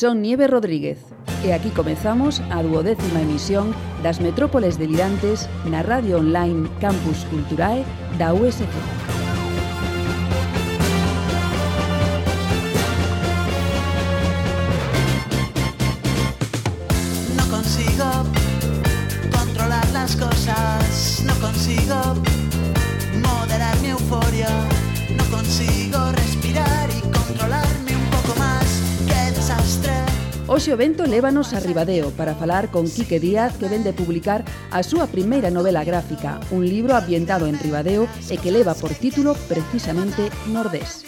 [0.00, 0.96] Son Nieve Rodríguez
[1.44, 7.84] e aquí comezamos a duodécima emisión das Metrópoles delirantes na radio online Campus Culturae
[8.16, 8.64] da USC.
[30.80, 35.52] vento lévanos a Ribadeo para falar con Quique Díaz que vende publicar a súa primeira
[35.52, 41.04] novela gráfica, un libro ambientado en Ribadeo e que leva por título precisamente Nordés.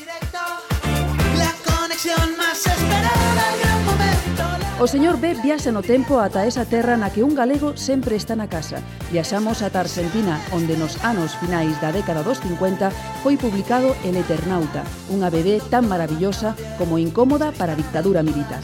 [4.83, 8.37] O señor B viaxa no tempo ata esa terra na que un galego sempre está
[8.37, 8.84] na casa.
[9.09, 12.93] Viaxamos ata Argentina, onde nos anos finais da década dos 50
[13.25, 18.61] foi publicado El Eternauta, unha BD tan maravillosa como incómoda para a dictadura militar.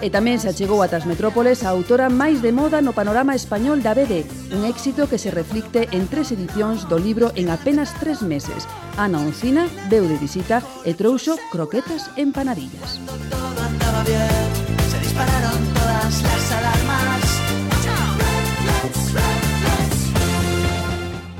[0.00, 3.82] E tamén se achegou ata as metrópoles a autora máis de moda no panorama español
[3.82, 4.22] da BD,
[4.54, 8.70] un éxito que se reflicte en tres edicións do libro en apenas tres meses.
[8.94, 13.02] Ana Oncina veu de visita e trouxo croquetas empanadillas.
[13.26, 14.46] Todo andaba bien,
[14.86, 16.88] se dispararon todas las alarmas.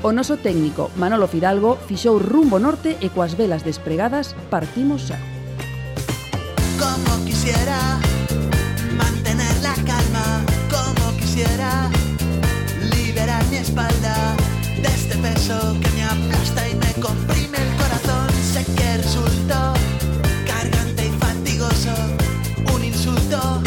[0.01, 5.19] O noso técnico Manolo Fidalgo fixou rumbo norte e coas velas despregadas partimos xa.
[6.79, 7.99] Como quisiera
[8.95, 10.39] mantener la calma,
[10.71, 11.91] como quisiera
[12.95, 14.15] liberar mi espalda
[14.79, 18.31] de este peso que me aplasta y me comprime el corazón.
[18.39, 19.75] Sé que resultó
[20.47, 21.95] cargante y fatigoso,
[22.71, 23.59] un insulto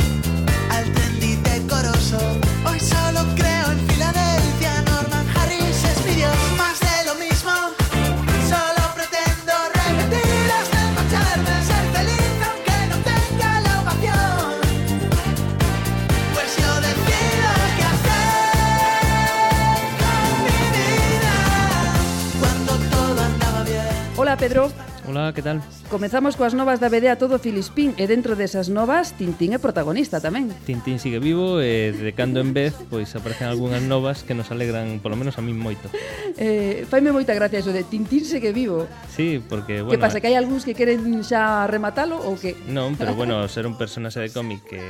[24.32, 24.72] Ola, Pedro.
[25.06, 25.60] Ola, que tal?
[25.90, 30.24] Comezamos coas novas da BD a todo Filispín e dentro desas novas Tintín é protagonista
[30.24, 30.48] tamén.
[30.64, 35.04] Tintín sigue vivo e de cando en vez pois aparecen algunhas novas que nos alegran
[35.04, 35.92] polo menos a min moito.
[36.40, 38.88] Eh, faime moita gracia iso de Tintín segue vivo.
[39.12, 39.92] Sí, porque bueno.
[39.92, 43.68] Que pasa que hai algúns que queren xa rematalo ou que Non, pero bueno, ser
[43.68, 44.80] un personaxe de cómic que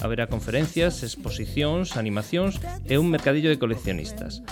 [0.00, 4.46] Haberá conferencias, exposicións, animacións e un mercadillo de coleccionistas.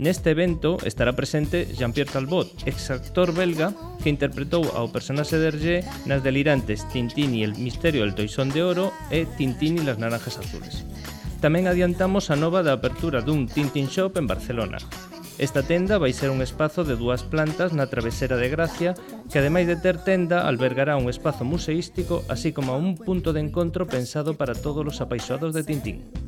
[0.00, 5.76] Neste evento estará presente Jean-Pierre Talbot, exactor belga que interpretou ao personaxe de Hergé
[6.08, 10.40] nas delirantes Tintín e el misterio del toisón de oro e Tintín e las naranjas
[10.40, 10.88] azules.
[11.44, 14.80] Tamén adiantamos a nova da apertura dun Tintin Shop en Barcelona,
[15.38, 18.92] Esta tenda vai ser un espazo de dúas plantas na travesera de Gracia,
[19.32, 23.88] que ademais de ter tenda, albergará un espazo museístico, así como un punto de encontro
[23.88, 26.21] pensado para todos os apaixoados de Tintín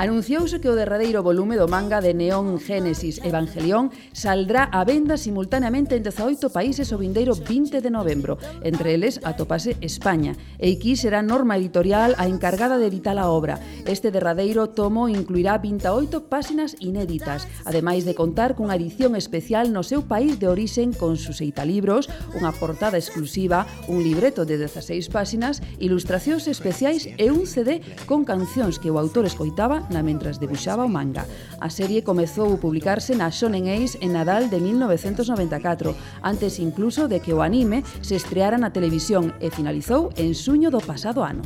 [0.00, 5.92] anunciouse que o derradeiro volume do manga de Neon Genesis Evangelion saldrá á venda simultaneamente
[5.92, 8.40] en 18 países o vindeiro 20 de novembro.
[8.64, 10.40] Entre eles atopase España.
[10.56, 13.60] Eiki será norma editorial a encargada de editar a obra.
[13.84, 20.08] Este derradeiro tomo incluirá 28 páxinas inéditas, ademais de contar cunha edición especial no seu
[20.08, 26.48] país de orixen con sus libros, unha portada exclusiva, un libreto de 16 páxinas, ilustracións
[26.48, 31.26] especiais e un CD con cancións que o autor escoitaba na mentras debuxaba o manga.
[31.60, 35.92] A serie comezou a publicarse na Shonen Ace en Nadal de 1994,
[36.22, 40.80] antes incluso de que o anime se estreara na televisión e finalizou en suño do
[40.80, 41.42] pasado ano.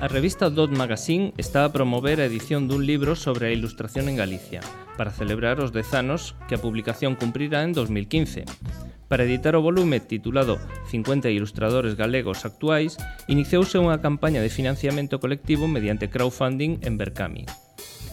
[0.00, 4.16] A revista Dot Magazine está a promover a edición dun libro sobre a ilustración en
[4.16, 4.60] Galicia,
[4.96, 8.89] para celebrar os dezanos que a publicación cumprirá en 2015.
[9.10, 12.94] Para editar o volume titulado 50 ilustradores galegos actuais,
[13.26, 17.42] iniciouse unha campaña de financiamento colectivo mediante crowdfunding en Berkami.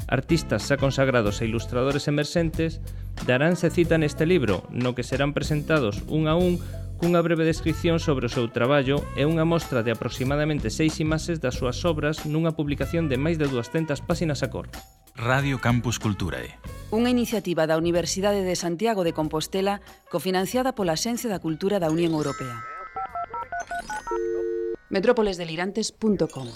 [0.10, 2.82] Artistas xa consagrados e ilustradores emerxentes
[3.30, 6.58] daránse cita neste libro, no que serán presentados un a un
[6.98, 11.62] cunha breve descripción sobre o seu traballo e unha mostra de aproximadamente seis imaxes das
[11.62, 14.66] súas obras nunha publicación de máis de 200 páxinas a cor.
[15.18, 16.62] Radio Campus Culturae.
[16.94, 19.82] Unha iniciativa da Universidade de Santiago de Compostela
[20.14, 22.62] cofinanciada pola Xencia da Cultura da Unión Europea.
[24.94, 26.54] metrópolesdelirantes.com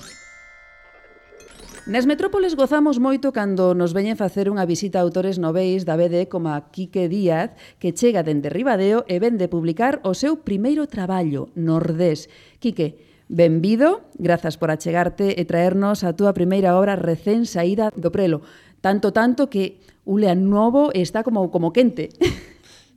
[1.89, 6.29] Nas metrópoles gozamos moito cando nos veñen facer unha visita a autores noveis da BD
[6.29, 11.49] como a Quique Díaz, que chega dende Ribadeo e vende publicar o seu primeiro traballo,
[11.57, 12.29] Nordés.
[12.61, 18.43] Quique, Benvido, grazas por achegarte e traernos a túa primeira obra recén saída do prelo.
[18.83, 22.11] Tanto, tanto que ulea novo e está como, como quente.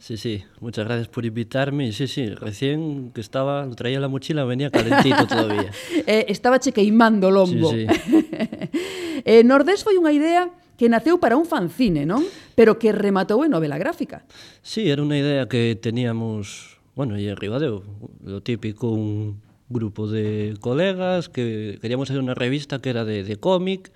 [0.02, 1.94] Sí, sí, muchas gracias por invitarme.
[1.94, 5.70] Sí, sí, recién que estaba, lo traía la mochila, venía calentito todavía.
[6.02, 7.70] eh, estaba che queimando lombo.
[7.70, 8.26] Sí, sí.
[9.24, 12.26] eh, Nordés foi unha idea que naceu para un fanzine, non?
[12.58, 14.26] Pero que rematou en novela gráfica.
[14.66, 17.86] Sí, era unha idea que teníamos, bueno, e en Ribadeo,
[18.26, 19.38] lo típico, un,
[19.68, 23.92] grupo de colegas que queríamos hacer una revista que era de, de cómic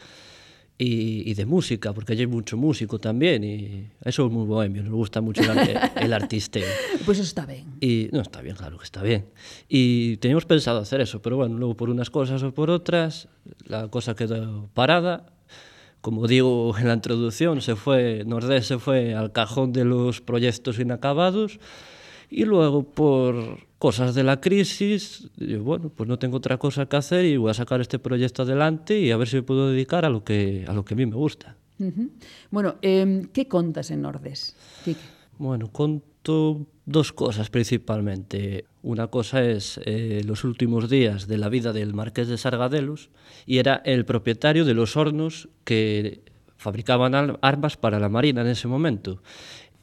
[0.78, 4.92] y, y, de música, porque hay mucho músico también y eso es muy bohemio, nos
[4.92, 6.60] gusta mucho el, arte, el artista.
[7.04, 7.66] Pues eso está bien.
[7.80, 9.26] Y, no, está bien, claro que está bien.
[9.68, 13.28] Y teníamos pensado hacer eso, pero bueno, luego por unas cosas o por otras,
[13.66, 15.26] la cosa quedó parada
[16.00, 20.78] como digo en la introducción, se fue, Nordés se fue al cajón de los proyectos
[20.78, 21.58] inacabados
[22.30, 26.96] y luego por cosas de la crisis, yo, bueno, pues no tengo otra cosa que
[26.96, 30.04] hacer y voy a sacar este proyecto adelante y a ver si me puedo dedicar
[30.04, 31.56] a lo que, a lo que a mí me gusta.
[31.78, 32.10] Uh -huh.
[32.50, 34.56] Bueno, eh, ¿qué contas en Nordes?
[34.84, 35.00] Quique?
[35.38, 38.64] Bueno, conto dos cosas principalmente.
[38.82, 43.10] Una cosa es eh, los últimos días de la vida del marqués de Sargadelos
[43.46, 46.22] y era el propietario de los hornos que
[46.56, 49.22] fabricaban armas para la marina en ese momento.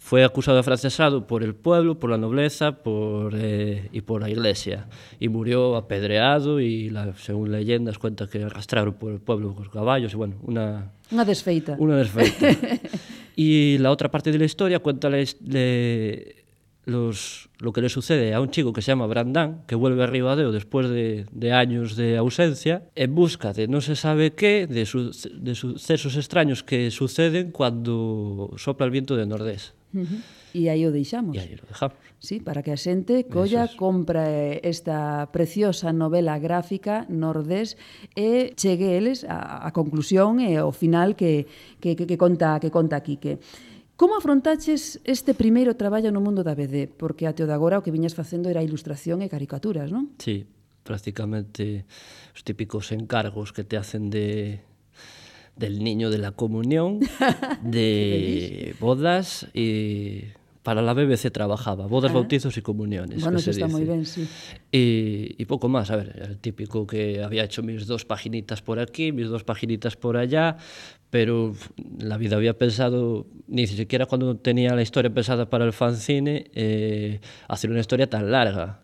[0.05, 4.85] fue acusado afrancesado por el pueblo, por la nobleza por, eh, y por la iglesia.
[5.19, 10.13] Y murió apedreado y, la, según leyendas, cuenta que arrastraron por el pueblo con caballos.
[10.13, 10.91] Y bueno, una...
[11.09, 11.75] Una desfeita.
[11.79, 12.55] Una desfeita.
[13.35, 16.44] y la otra parte de la historia cuenta le, de,
[16.85, 20.07] los, lo que le sucede a un chico que se llama Brandán, que vuelve a
[20.07, 24.85] Ribadeo después de, de años de ausencia, en busca de no se sabe qué, de,
[24.85, 29.73] su, de sucesos extraños que suceden cuando sopla el viento de Nordés.
[29.93, 30.21] Uh -huh.
[30.55, 31.35] E aí o deixamos.
[31.35, 31.99] E aí o dejamos.
[32.19, 33.75] Sí, para que a xente colla, es.
[33.75, 34.23] compra
[34.63, 37.75] esta preciosa novela gráfica nordés
[38.15, 41.43] e chegue eles a, a conclusión e ao final que,
[41.83, 43.35] que, que, que conta que conta Quique.
[43.35, 46.91] que Como afrontaches este primeiro traballo no mundo da BD?
[46.91, 50.11] Porque até o de agora o que viñas facendo era ilustración e caricaturas, non?
[50.19, 50.43] Sí,
[50.83, 51.87] prácticamente
[52.35, 54.59] os típicos encargos que te hacen de
[55.55, 56.99] del niño de la comunión,
[57.63, 60.35] de bodas e
[60.65, 62.15] para la BBC trabajaba, bodas, Ah.
[62.15, 63.21] bautizos y comuniones.
[63.21, 63.77] Bueno, eso está dice.
[63.77, 64.27] muy bien, sí.
[64.71, 68.79] Y, y poco más, a ver, el típico que había hecho mis dos paginitas por
[68.79, 70.57] aquí, mis dos paginitas por allá,
[71.11, 71.53] pero
[71.99, 77.19] la vida había pensado, ni siquiera cuando tenía la historia pensada para el fanzine, eh,
[77.47, 78.79] hacer una historia tan larga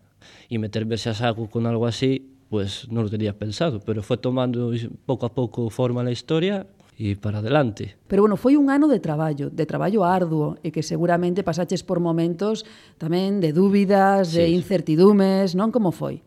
[0.49, 4.71] y meterme a saco con algo así, pues no lo tenía pensado, pero fue tomando
[5.07, 6.67] poco a poco forma la historia
[6.99, 7.97] e para adelante.
[8.05, 12.03] Pero bueno, foi un ano de traballo, de traballo arduo, e que seguramente pasaches por
[12.03, 12.67] momentos
[12.99, 14.43] tamén de dúbidas, sí.
[14.43, 16.21] de incertidumes, non como foi?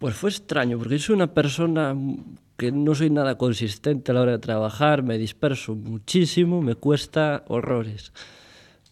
[0.00, 1.92] Pois pues foi extraño, porque sou unha persona
[2.60, 7.44] que non soy nada consistente a la hora de trabajar, me disperso muchísimo, me cuesta
[7.48, 8.12] horrores.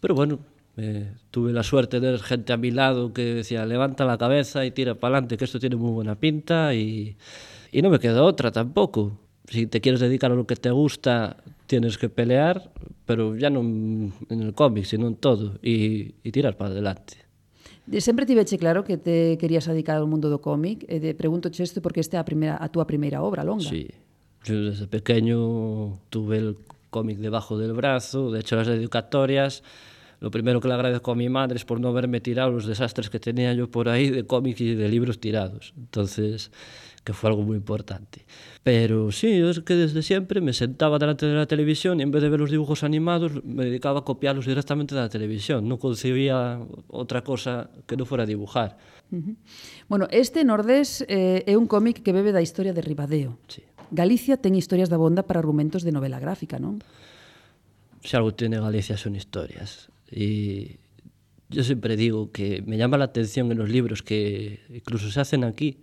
[0.01, 0.41] Pero bueno,
[0.77, 4.65] eh, tuve la suerte de ter gente a mi lado que decía, levanta la cabeza
[4.65, 7.17] y tira para adelante, que esto tiene muy buena pinta, y,
[7.73, 11.37] y no me queda otra tampoco si te quieres dedicar a lo que te gusta,
[11.67, 12.71] tienes que pelear,
[13.05, 17.25] pero ya non en el cómic, sino en todo, e, e tirar para adelante.
[17.89, 21.49] De sempre tiveche claro que te querías dedicar ao mundo do cómic, e de pregunto
[21.49, 23.65] isto porque esta é a, primeira, a túa primeira obra longa.
[23.65, 23.89] Sí,
[24.45, 29.65] yo desde pequeño tuve el cómic debajo del brazo, de hecho las dedicatorias,
[30.21, 33.09] Lo primero que le agradezco a mi madre es por no haberme tirado los desastres
[33.09, 35.75] que tenía yo por ahí de cómics y de libros tirados.
[35.77, 36.51] Entonces,
[37.05, 38.27] que fue algo muy importante.
[38.63, 42.11] Pero sí, yo es que desde siempre me sentaba delante de la televisión y en
[42.11, 45.69] vez de ver los dibujos animados me dedicaba a copiarlos directamente de la televisión.
[45.69, 48.77] No concebía otra cosa que no fuera dibujar.
[49.89, 53.39] Bueno, este Nordés eh, é un cómic que bebe da historia de Ribadeo.
[53.49, 53.65] Sí.
[53.91, 56.85] Galicia ten historias da bonda para argumentos de novela gráfica, non?
[58.05, 59.89] Se algo tiene Galicia son historias.
[60.11, 60.77] Y
[61.51, 65.45] yo siempre digo que me llama la atención en los libros que incluso se hacen
[65.45, 65.79] aquí,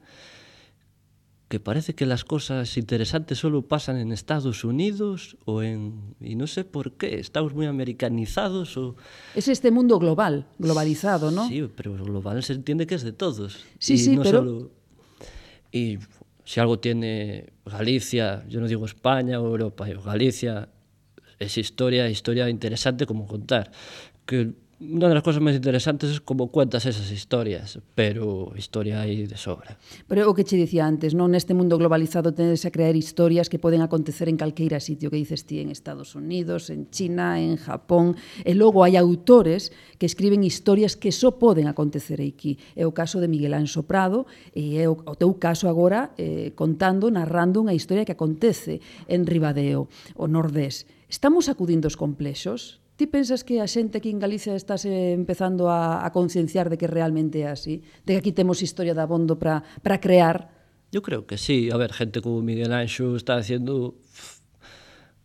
[1.47, 6.15] que parece que las cosas interesantes solo pasan en Estados Unidos o en...
[6.19, 8.95] y no sé por qué, estamos muy americanizados o...
[9.35, 11.47] Es este mundo global, globalizado, ¿no?
[11.47, 13.63] Sí, pero global se entiende que es de todos.
[13.77, 14.71] Sí, y sí, no pero- solo-
[15.71, 15.99] Y
[16.45, 20.69] si algo tiene Galicia, yo no digo España o Europa, Galicia,
[21.37, 23.71] es historia, historia interesante como contar.
[24.25, 29.39] que unha das cosas máis interesantes é como cuentas esas historias, pero historia aí de
[29.39, 29.79] sobra.
[30.03, 33.55] Pero o que che dicía antes, non neste mundo globalizado tenes a crear historias que
[33.55, 38.19] poden acontecer en calqueira sitio, que dices ti en Estados Unidos, en China, en Japón,
[38.43, 42.59] e logo hai autores que escriben historias que só poden acontecer aquí.
[42.75, 46.51] É o caso de Miguel Anxo Prado e é o, o teu caso agora eh,
[46.51, 49.87] contando, narrando unha historia que acontece en Ribadeo,
[50.19, 50.83] o Nordés.
[51.07, 52.84] Estamos acudindo os complexos?
[52.95, 56.87] Ti pensas que a xente aquí en Galicia estás empezando a, a concienciar de que
[56.87, 57.83] realmente é así?
[58.07, 60.47] De que aquí temos historia de abondo para crear?
[60.95, 61.67] Eu creo que sí.
[61.71, 63.99] A ver, gente como Miguel Anxo está haciendo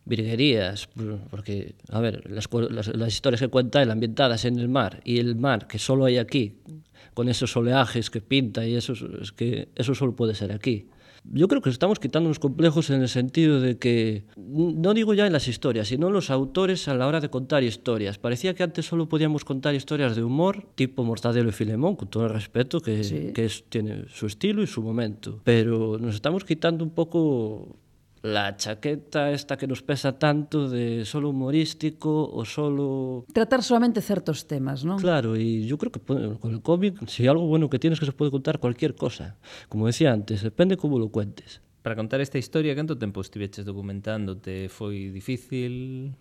[0.05, 0.89] virguerías,
[1.31, 5.19] porque, a ver, las, las, las historias que cuenta él ambientadas en el mar y
[5.19, 6.59] el mar que solo hay aquí,
[7.15, 10.87] con esos oleajes que pinta y esos, es que eso solo puede ser aquí.
[11.25, 15.27] Yo creo que estamos quitando los complejos en el sentido de que, no digo ya
[15.27, 18.19] en las historias, sino los autores a la hora de contar historias.
[18.19, 22.25] Parecía que antes solo podíamos contar historias de humor, tipo Mortadelo y Filemón, con todo
[22.25, 23.33] el respeto, que, sí.
[23.35, 25.41] que es, tiene su estilo y su momento.
[25.45, 27.77] Pero nos estamos quitando un poco
[28.23, 33.25] la chaqueta esta que nos pesa tanto de solo humorístico o solo...
[33.33, 35.01] Tratar solamente certos temas, non?
[35.01, 38.13] Claro, y yo creo que con el cómic, si algo bueno que tienes que se
[38.13, 39.41] puede contar cualquier cosa.
[39.69, 41.61] Como decía antes, depende cómo lo cuentes.
[41.81, 44.69] Para contar esta historia, canto tempo estiveches documentándote?
[44.69, 46.13] Foi difícil?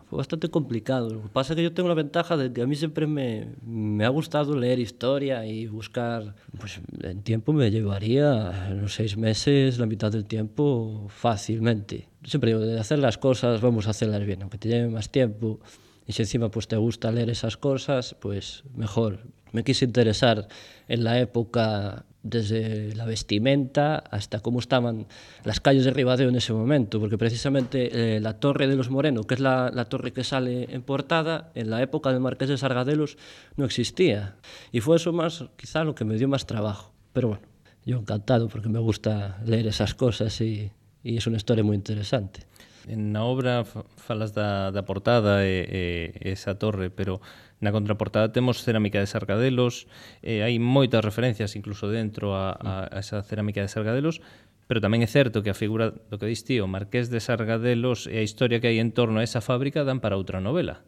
[0.00, 1.10] Fue bastante complicado.
[1.10, 3.48] Lo que pasa es que yo tengo la ventaja de que a mí siempre me,
[3.64, 6.34] me ha gustado leer historia y buscar.
[6.58, 12.08] Pues en tiempo me llevaría unos seis meses, la mitad del tiempo, fácilmente.
[12.24, 15.60] Siempre digo, de hacer las cosas, vamos a hacerlas bien, aunque te lleve más tiempo.
[16.06, 19.20] Y si encima pues te gusta leer esas cosas, pues mejor.
[19.52, 20.48] Me quise interesar
[20.88, 25.06] en la época desde la vestimenta hasta cómo estaban
[25.44, 29.24] las calles de Ribadeo en ese momento, porque precisamente eh, la Torre de los Moreno,
[29.24, 33.16] que es la, torre que sale en portada, en la época del Marqués de Sargadelos
[33.56, 34.36] no existía.
[34.70, 36.92] Y fue eso más, quizá lo que me dio más trabajo.
[37.12, 37.42] Pero bueno,
[37.84, 40.70] yo encantado porque me gusta leer esas cosas y
[41.02, 42.51] es una historia muy interesante.
[42.90, 43.62] Na obra
[43.96, 47.22] falas da, da portada e, e esa torre, pero
[47.62, 49.86] na contraportada temos cerámica de Sargadelos,
[50.18, 54.18] e hai moitas referencias incluso dentro a, a, a esa cerámica de Sargadelos,
[54.66, 58.18] pero tamén é certo que a figura do que diste o Marqués de Sargadelos e
[58.18, 60.82] a historia que hai en torno a esa fábrica dan para outra novela.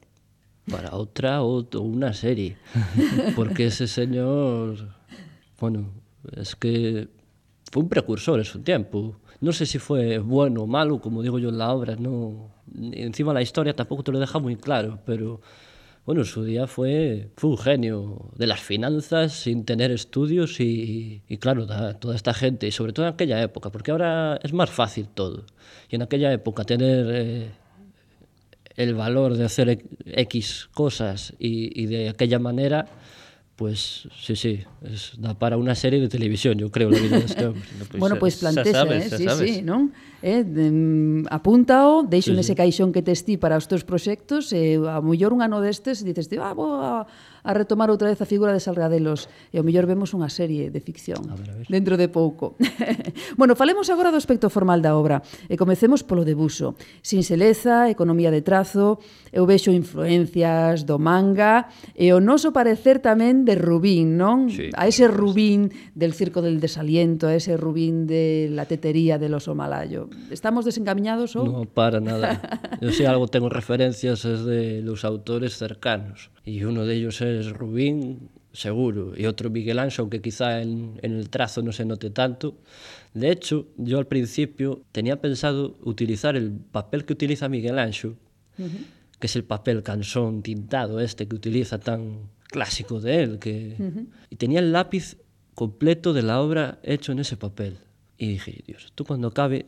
[0.67, 2.59] Para outra ou, unha serie,
[3.39, 4.91] porque ese señor,
[5.63, 5.95] bueno,
[6.35, 7.07] es que
[7.71, 11.39] foi un precursor en su tempo, No sé si fue bueno o malo, como digo
[11.39, 12.51] yo en la obra, no.
[12.93, 15.41] Encima la historia tampoco te lo deja muy claro, pero
[16.07, 21.23] bueno, en su día fue, fue un genio de las finanzas sin tener estudios y,
[21.41, 24.71] claro, da- toda esta gente, y sobre todo en aquella época, porque ahora es más
[24.71, 25.45] fácil todo.
[25.91, 27.51] Y en aquella época tener eh,
[28.77, 32.87] el valor de hacer X cosas y de aquella manera,
[33.57, 36.91] pues sí, sí, es da para una serie de televisión, yo creo.
[36.91, 37.55] La vida de que, no,
[37.89, 39.17] Pois bueno, pois pues, plantexa, sabes, eh?
[39.17, 39.51] sí, sabes.
[39.51, 39.95] sí, non?
[40.23, 42.59] Eh, de, apúntao, deixo sí, nese sí.
[42.59, 46.03] caixón que tes ti para os teus proxectos, e eh, a mellor un ano destes
[46.03, 47.07] dices ti, ah, vou a,
[47.45, 50.81] a retomar outra vez a figura de Salgadelos e ao mellor vemos unha serie de
[50.81, 51.69] ficción a ver, a ver.
[51.69, 52.57] dentro de pouco.
[53.39, 56.73] bueno, falemos agora do aspecto formal da obra e comecemos polo debuso.
[57.05, 58.97] Sinxeleza, economía de trazo,
[59.29, 64.49] eu vexo influencias do manga e o noso parecer tamén de Rubín, non?
[64.49, 69.37] Sí, a ese Rubín del Circo del Desaliento, a ese Rubín de la tetería del
[69.37, 70.09] oso malayo.
[70.33, 71.45] ¿Estamos desencaminados ou?
[71.45, 72.41] No, para nada.
[72.81, 76.33] Eu sei algo, tengo referencias de los autores cercanos.
[76.45, 81.13] Y uno de ellos es Rubín, seguro, y otro Miguel Ángel, aunque quizá en, en
[81.13, 82.57] el trazo no se note tanto.
[83.15, 88.17] De hecho, yo al principio tenía pensado utilizar el papel que utiliza Miguel Ángel,
[89.19, 93.77] que es el papel cansón tintado este que utiliza tan clásico de él, que...
[94.31, 95.17] y tenía el lápiz
[95.55, 97.79] completo de la obra hecho en ese papel.
[98.19, 99.67] Y dije, Dios, esto cuando acabe,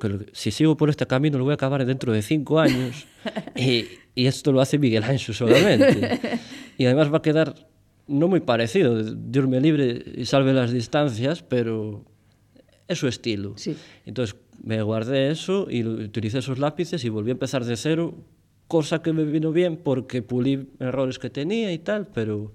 [0.00, 3.06] que si sigo por este camino lo voy a acabar dentro de cinco años,
[3.56, 6.40] y, Y esto lo hace Miguel Ángel solamente.
[6.78, 7.54] y además va a quedar
[8.08, 12.04] no muy parecido, Dios me libre y salve las distancias, pero
[12.88, 13.54] es su estilo.
[13.56, 13.76] Sí.
[14.04, 18.14] Entonces me guardé eso y utilicé esos lápices y volví a empezar de cero,
[18.68, 22.52] cosa que me vino bien porque pulí errores que tenía y tal, pero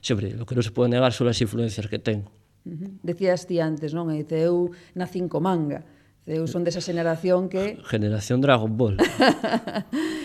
[0.00, 2.30] siempre lo que no se puede negar son las influencias que tengo.
[2.64, 2.98] Uh -huh.
[3.02, 4.10] Decías ti antes, non?
[4.12, 5.82] E dice, eu nacín co manga.
[6.28, 7.80] Eu son desa xeneración que...
[7.88, 9.00] Generación Dragon Ball.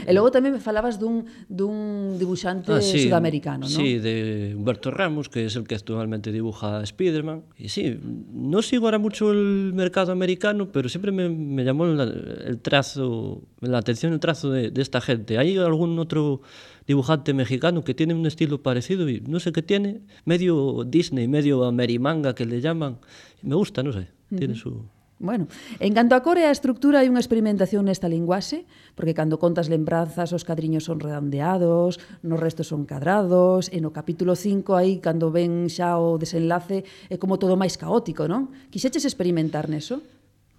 [0.03, 3.71] E logo tamén me falabas dun, dun dibuixante sudamericano, non?
[3.71, 7.47] Ah, Sí, de Humberto Ramos, que es el que actualmente dibuja a Spider-Man.
[7.55, 7.95] Y sí,
[8.35, 13.47] no sigo ahora mucho el mercado americano, pero siempre me, me llamó la- el trazo,
[13.63, 15.37] la atención el trazo de, de esta gente.
[15.39, 16.41] Hay algún otro
[16.85, 21.63] dibujante mexicano que tiene un estilo parecido y no sé qué tiene, medio Disney, medio
[21.63, 22.99] Amerimanga que le llaman.
[23.41, 24.83] Me gusta, no sé, tiene su...
[25.19, 25.47] Bueno,
[25.79, 28.65] en canto a core e a estructura hai unha experimentación nesta linguaxe,
[28.97, 34.35] porque cando contas lembranzas os cadriños son redondeados, nos restos son cadrados, e no capítulo
[34.35, 38.51] 5 aí cando ven xa o desenlace é como todo máis caótico, non?
[38.73, 40.03] Quixeches experimentar neso?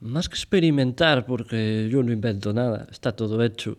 [0.00, 3.76] Más que experimentar, porque yo no invento nada, está todo hecho.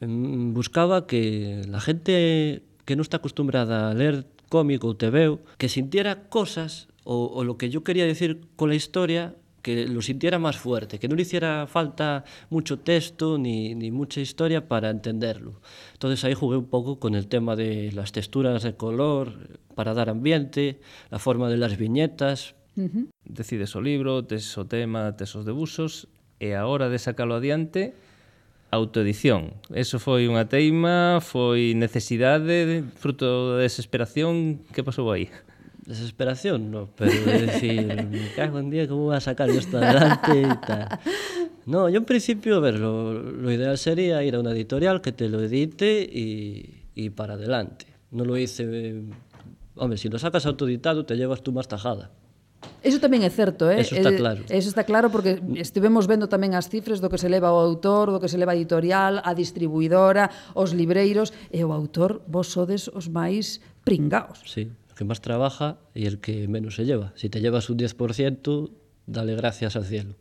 [0.00, 5.08] Buscaba que la gente que no está acostumbrada a leer cómic ou te
[5.56, 10.02] que sintiera cosas o, o lo que yo quería decir con la historia que lo
[10.02, 14.90] sintiera más fuerte, que no le hiciera falta mucho texto ni, ni, mucha historia para
[14.90, 15.60] entenderlo.
[15.92, 20.10] Entonces ahí jugué un poco con el tema de las texturas de color para dar
[20.10, 22.54] ambiente, la forma de las viñetas.
[22.76, 23.06] Uh -huh.
[23.24, 27.92] Decides o libro, tes o tema, tes os debusos e a hora de sacalo adiante
[28.70, 29.58] autoedición.
[29.74, 35.26] Eso foi unha teima, foi necesidade, fruto da de desesperación, que pasou aí?
[35.90, 40.46] desesperación, no, pero de decir, me cago en día, ¿cómo voy a sacar isto adelante
[40.46, 40.86] e tal.
[41.66, 45.12] No, yo en principio, a ver, lo, lo ideal sería ir a una editorial que
[45.12, 47.86] te lo edite y, y para adelante.
[48.10, 48.64] No lo hice...
[48.66, 49.02] Eh,
[49.76, 52.10] hombre, si lo sacas autoeditado, te llevas tú más tajada.
[52.80, 53.80] Eso tamén é certo, eh?
[53.80, 54.40] Eso está eh, claro.
[54.48, 55.60] Eso está claro porque mm.
[55.60, 58.52] estivemos vendo tamén as cifras do que se leva o autor, do que se leva
[58.52, 64.44] a editorial, a distribuidora, os libreiros, e o autor vos sodes os máis pringaos.
[64.48, 64.68] Sí.
[65.00, 67.14] Que más trabaja y el que menos se lleva.
[67.16, 68.70] Si te llevas un 10%,
[69.06, 70.16] dale gracias al cielo.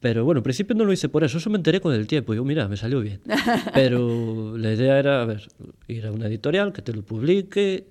[0.00, 2.34] Pero bueno, al principio no lo hice por eso, eso me enteré con el tiempo.
[2.34, 3.20] Yo, mira, me salió bien.
[3.72, 5.46] Pero la idea era, a ver,
[5.86, 7.86] ir a una editorial que te lo publique.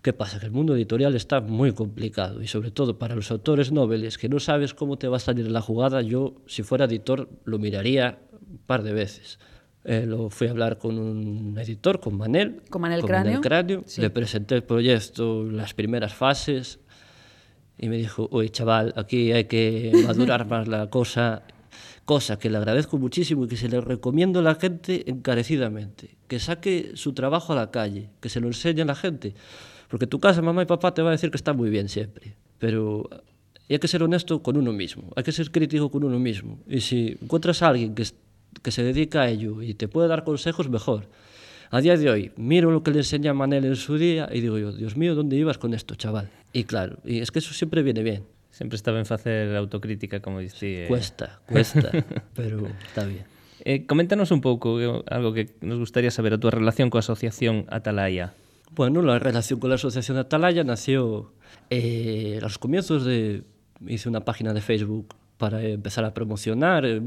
[0.00, 0.38] ¿Qué pasa?
[0.38, 4.28] Que el mundo editorial está muy complicado y sobre todo para los autores noveles que
[4.28, 8.20] no sabes cómo te va a salir la jugada, yo si fuera editor lo miraría
[8.48, 9.40] un par de veces.
[9.84, 12.60] Eh, lo fui a hablar con un editor, con Manel.
[12.68, 13.40] Con Manel Cráneo.
[13.40, 13.82] Cráneo.
[13.86, 14.00] Sí.
[14.02, 16.80] Le presenté el proyecto, las primeras fases,
[17.78, 21.42] y me dijo, oye chaval, aquí hay que madurar más la cosa,
[22.04, 26.38] cosa que le agradezco muchísimo y que se le recomiendo a la gente encarecidamente, que
[26.40, 29.34] saque su trabajo a la calle, que se lo enseñe a la gente,
[29.88, 32.36] porque tu casa, mamá y papá te va a decir que está muy bien siempre,
[32.58, 33.08] pero
[33.68, 36.82] hay que ser honesto con uno mismo, hay que ser crítico con uno mismo, y
[36.82, 38.14] si encuentras a alguien que, es-
[38.62, 41.08] que se dedica a ello y te puede dar consejos, mejor.
[41.70, 44.58] A día de hoy, miro lo que le enseña Manel en su día y digo
[44.58, 46.28] yo, Dios mío, ¿dónde ibas con esto, chaval?
[46.52, 48.24] Y claro, y es que eso siempre viene bien.
[48.50, 50.88] Sempre está ben facer autocrítica, como dicía.
[50.88, 51.92] Cuesta, cuesta,
[52.34, 53.24] pero está bien.
[53.64, 57.70] Eh, coméntanos un pouco eh, algo que nos gustaría saber, a túa relación coa asociación
[57.70, 58.34] Atalaya.
[58.74, 61.32] Bueno, la relación con la asociación Atalaya nació
[61.70, 63.44] eh, a los comienzos de...
[63.86, 67.00] Hice una página de Facebook para empezar a promocionar, eh,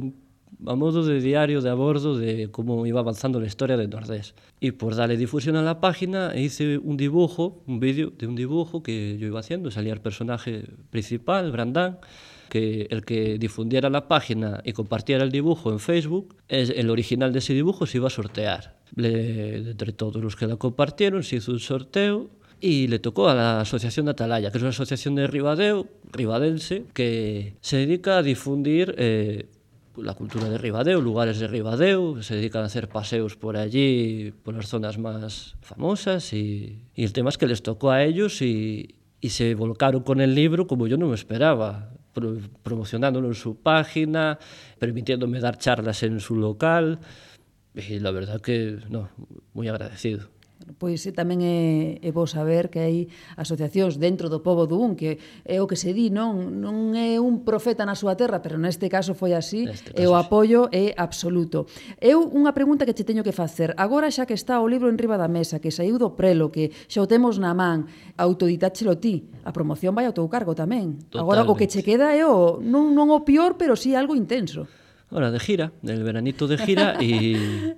[0.66, 4.36] a modo de diario de a bordo de cómo iba avanzando la historia de Nordés.
[4.60, 8.84] Y por darle difusión a la página hice un dibujo, un vídeo de un dibujo
[8.84, 12.00] que yo iba haciendo, salía el personaje principal, Brandán,
[12.50, 17.34] que el que difundiera la página y compartiera el dibujo en Facebook, es el original
[17.34, 18.78] de ese dibujo se iba a sortear.
[18.96, 22.30] Le, entre todos los que la compartieron se hizo un sorteo
[22.64, 26.86] y le tocó a la Asociación de Atalaya, que es una asociación de Ribadeo, ribadense,
[26.94, 29.48] que se dedica a difundir eh,
[29.98, 34.56] la cultura de Ribadeo, lugares de Ribadeo, se dedican a hacer paseos por allí, por
[34.56, 38.96] las zonas más famosas y, y el tema es que les tocó a ellos y,
[39.22, 43.56] y se volcaron con el libro como yo no me esperaba, pro, promocionándolo en su
[43.56, 44.40] página,
[44.80, 47.00] permitiéndome dar charlas en su local
[47.74, 49.10] y la verdad que no,
[49.54, 50.28] muy agradecido.
[50.80, 51.60] Pois tamén é,
[52.00, 52.98] é bo saber que hai
[53.36, 57.20] asociacións dentro do povo do un que é o que se di, non, non é
[57.20, 60.96] un profeta na súa terra, pero neste caso foi así caso, e o apoio é
[60.96, 61.68] absoluto.
[62.00, 63.76] Eu unha pregunta que che teño que facer.
[63.76, 66.72] Agora xa que está o libro en riba da mesa, que saiu do prelo, que
[66.88, 69.28] xa o temos na man, autoditáchelo ti.
[69.44, 71.00] A promoción vai ao teu cargo tamén.
[71.08, 71.20] Totalmente.
[71.20, 74.66] Agora o que che queda é o non, non o pior, pero sí algo intenso.
[75.14, 77.78] Ora, de gira, del veranito de gira e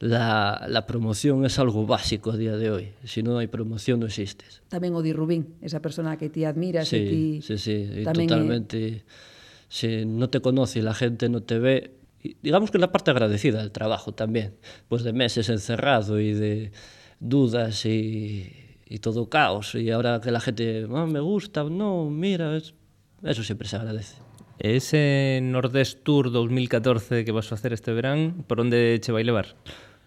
[0.00, 2.92] la, la promoción es algo básico a día de hoy.
[3.04, 4.60] Si no hay promoción, no existes.
[4.68, 7.22] Tamén o di Rubín, esa persona que ti admiras sí, e ti...
[7.40, 8.76] Sí, sí, tamén eh, totalmente...
[8.76, 9.34] É...
[9.68, 11.98] Se no te conoce, la gente no te ve...
[12.42, 14.54] Digamos que la parte agradecida del trabajo también,
[14.88, 16.72] pues de meses encerrado y de
[17.18, 18.52] dudas y,
[18.86, 19.74] y todo caos.
[19.74, 22.74] Y ahora que la gente, ah, me gusta, no, mira, es...
[23.22, 24.16] eso siempre se agradece.
[24.58, 29.54] Ese Nordest Tour 2014 que vas a hacer este verán, por onde che vai levar?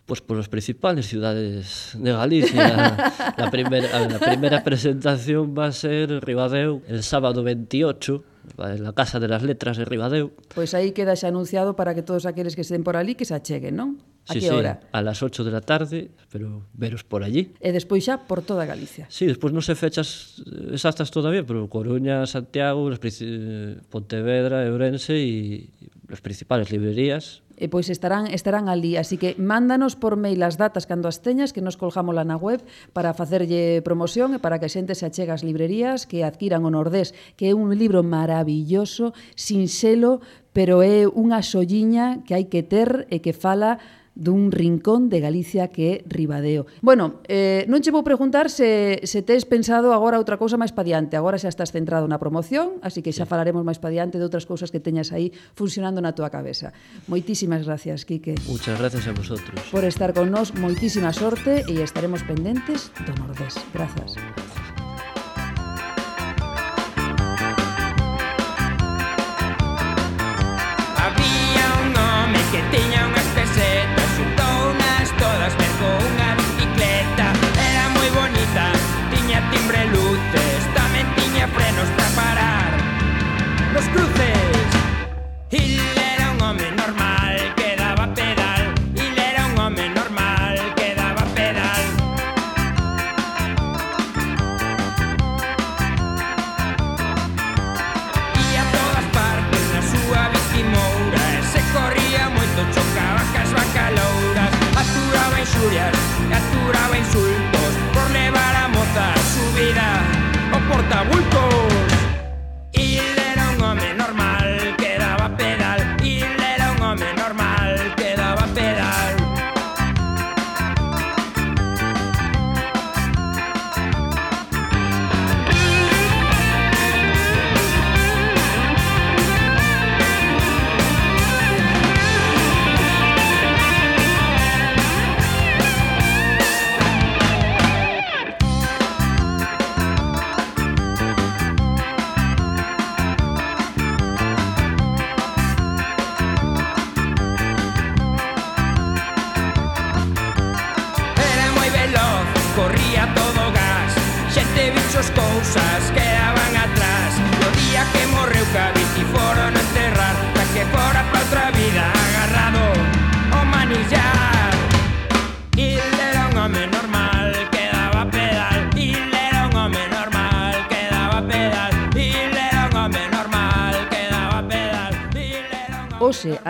[0.09, 2.97] pois polos principales cidades de Galicia.
[3.37, 8.25] a, primeira, a, a primeira presentación va a ser Ribadeo el sábado 28,
[8.57, 10.33] en la Casa de las Letras de Ribadeo.
[10.57, 13.37] Pois aí queda xa anunciado para que todos aqueles que estén por ali que se
[13.37, 14.01] acheguen, non?
[14.25, 14.81] A sí, que hora?
[14.81, 17.53] Sí, a las 8 de la tarde, pero veros por allí.
[17.61, 19.05] E despois xa por toda Galicia.
[19.13, 25.69] Sí, despois non se fechas eh, exactas todavía, pero Coruña, Santiago, eh, Pontevedra, Ourense e
[26.09, 30.87] as principales librerías, e pois estarán estarán ali, así que mándanos por mail as datas
[30.87, 32.63] cando as teñas que nos colgámola na web
[32.95, 36.71] para facerlle promoción e para que a xente se achegue ás librerías, que adquiran o
[36.71, 40.23] Nordés, que é un libro maravilloso, sinxelo,
[40.55, 43.77] pero é unha solliña que hai que ter e que fala
[44.19, 46.67] dun rincón de Galicia que é Ribadeo.
[46.83, 50.83] Bueno, eh, non che vou preguntar se, se tes pensado agora outra cousa máis pa
[50.83, 51.15] diante.
[51.15, 53.31] Agora xa estás centrado na promoción, así que xa sí.
[53.31, 56.75] falaremos máis pa diante de outras cousas que teñas aí funcionando na túa cabeza.
[57.07, 58.35] Moitísimas gracias, Quique.
[58.51, 59.55] Muchas gracias a vosotros.
[59.71, 63.55] Por estar con nós, moitísima sorte e estaremos pendentes do Nordés.
[63.71, 64.19] Grazas.
[64.19, 64.68] Gracias.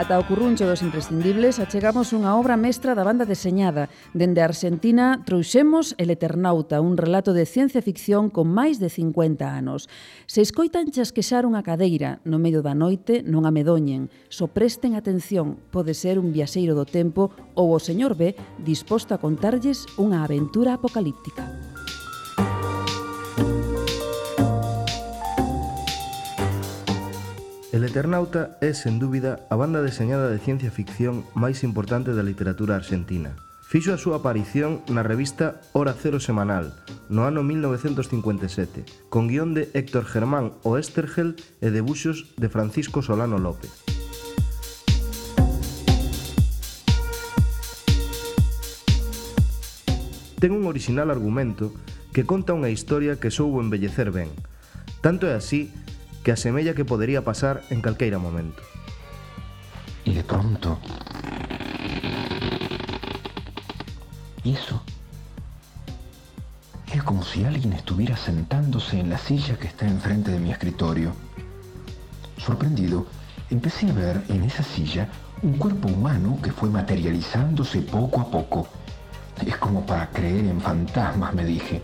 [0.10, 3.94] ata o curruncho dos imprescindibles achegamos unha obra mestra da banda deseñada.
[4.10, 9.46] Dende a Argentina trouxemos El Eternauta, un relato de ciencia ficción con máis de 50
[9.46, 9.86] anos.
[10.26, 14.10] Se escoitan chasquexar unha cadeira no medio da noite, non amedoñen.
[14.34, 18.34] So presten atención, pode ser un viaxeiro do tempo ou o señor B
[18.66, 21.69] disposto a contarlles unha aventura apocalíptica.
[27.72, 32.74] El Eternauta é, sen dúbida, a banda deseñada de ciencia ficción máis importante da literatura
[32.74, 33.38] argentina.
[33.62, 36.74] Fixo a súa aparición na revista Hora Cero Semanal,
[37.14, 43.70] no ano 1957, con guión de Héctor Germán Oestergel e debuxos de Francisco Solano López.
[50.42, 51.70] Ten un original argumento
[52.18, 54.34] que conta unha historia que soubo embellecer ben.
[55.06, 55.70] Tanto é así
[56.24, 58.62] que asemella que podería pasar en calqueira momento.
[60.06, 60.80] E de pronto...
[64.44, 64.82] Iso
[66.92, 71.12] era como si alguien estuviera sentándose en la silla que está enfrente de mi escritorio.
[72.38, 73.06] Sorprendido,
[73.52, 75.08] empecé a ver en esa silla
[75.44, 78.68] un cuerpo humano que fue materializándose poco a poco.
[79.46, 81.82] Es como para creer en fantasmas, me dije.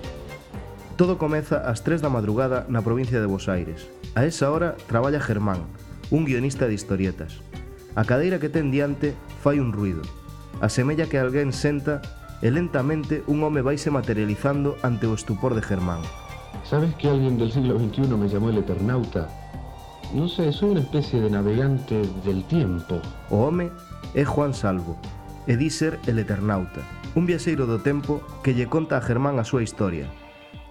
[0.97, 5.19] Todo comeza ás 3 da madrugada na provincia de Bos Aires, A esa hora traballa
[5.19, 5.59] Germán,
[6.09, 7.41] un guionista de historietas.
[7.95, 9.11] A cadeira que ten diante
[9.43, 10.07] fai un ruido.
[10.63, 11.99] Asemella que alguén senta
[12.39, 15.99] e lentamente un home vaise materializando ante o estupor de Germán.
[16.63, 19.27] ¿Sabes que alguien del siglo XXI me llamó el Eternauta?
[20.15, 23.03] No sé, soy una especie de navegante del tiempo.
[23.29, 23.67] O home
[24.15, 24.95] é Juan Salvo,
[25.43, 26.87] e di ser el Eternauta,
[27.19, 30.07] un viaxeiro do tempo que lle conta a Germán a súa historia,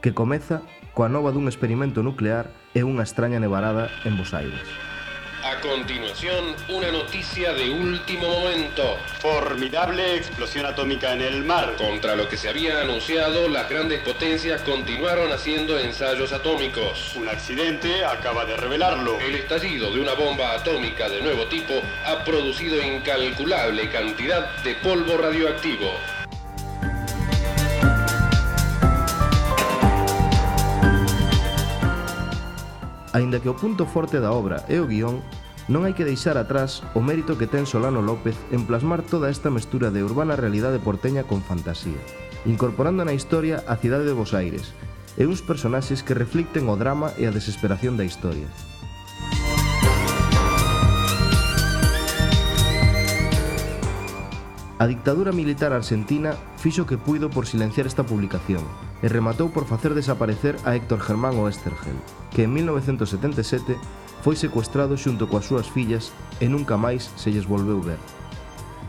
[0.01, 4.63] que comeza coa nova dun experimento nuclear e unha extraña nevarada en Bos Aires.
[5.45, 8.97] A continuación, una noticia de último momento.
[9.21, 11.77] Formidable explosión atómica en el mar.
[11.77, 17.15] Contra lo que se había anunciado, las grandes potencias continuaron haciendo ensayos atómicos.
[17.17, 19.21] Un accidente acaba de revelarlo.
[19.21, 21.75] El estallido de una bomba atómica de nuevo tipo
[22.07, 25.93] ha producido incalculable cantidad de polvo radioactivo.
[33.15, 35.23] Aínda que o punto forte da obra é o guión,
[35.71, 39.55] non hai que deixar atrás o mérito que ten Solano López en plasmar toda esta
[39.55, 42.03] mestura de urbana realidade porteña con fantasía,
[42.43, 44.75] incorporando na historia a cidade de Bos Aires
[45.15, 48.51] e uns personaxes que reflicten o drama e a desesperación da historia.
[54.83, 58.67] A dictadura militar argentina fixo que puido por silenciar esta publicación,
[59.05, 62.01] e rematou por facer desaparecer a Héctor Germán Oestergel,
[62.33, 63.77] que en 1977
[64.25, 66.09] foi secuestrado xunto coas súas fillas
[66.41, 68.01] e nunca máis se lles volveu ver.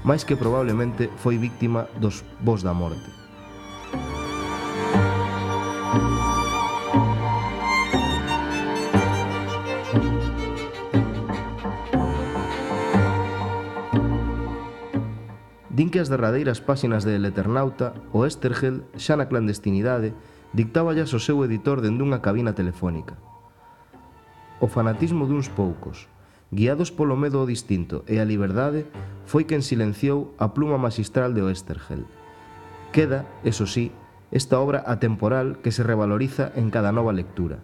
[0.07, 3.24] Mais que probablemente foi víctima dos Vos da Morte.
[15.95, 20.11] que as derradeiras páxinas de El Eternauta, o Estergel, xa na clandestinidade,
[20.51, 23.15] dictáballas o seu editor dende unha cabina telefónica.
[24.59, 26.11] O fanatismo duns poucos,
[26.51, 28.83] guiados polo medo ao distinto e a liberdade,
[29.23, 32.03] foi quen silenciou a pluma magistral de Oestergel.
[32.91, 33.95] Queda, eso sí,
[34.35, 37.63] esta obra atemporal que se revaloriza en cada nova lectura.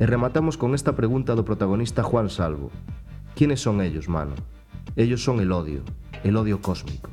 [0.00, 2.72] E rematamos con esta pregunta do protagonista Juan Salvo.
[3.36, 4.32] ¿Quiénes son ellos, mano?
[4.96, 5.84] Ellos son el odio,
[6.24, 7.10] el odio cósmico.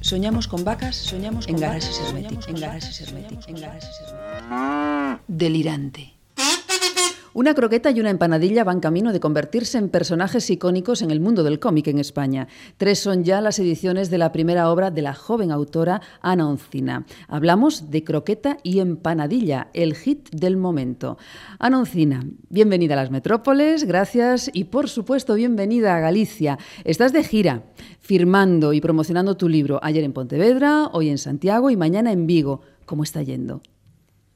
[0.00, 3.00] Soñamos con vacas, soñamos con en garaxes herméticos, en garaxes
[3.48, 4.23] en garaxes.
[5.28, 6.14] Delirante.
[7.36, 11.42] Una croqueta y una empanadilla van camino de convertirse en personajes icónicos en el mundo
[11.42, 12.46] del cómic en España.
[12.76, 17.06] Tres son ya las ediciones de la primera obra de la joven autora Ana Oncina.
[17.26, 21.18] Hablamos de Croqueta y Empanadilla, el hit del momento.
[21.58, 26.56] Ana Oncina, bienvenida a las metrópoles, gracias y por supuesto bienvenida a Galicia.
[26.84, 27.64] Estás de gira,
[27.98, 32.60] firmando y promocionando tu libro ayer en Pontevedra, hoy en Santiago y mañana en Vigo.
[32.86, 33.60] ¿Cómo está yendo?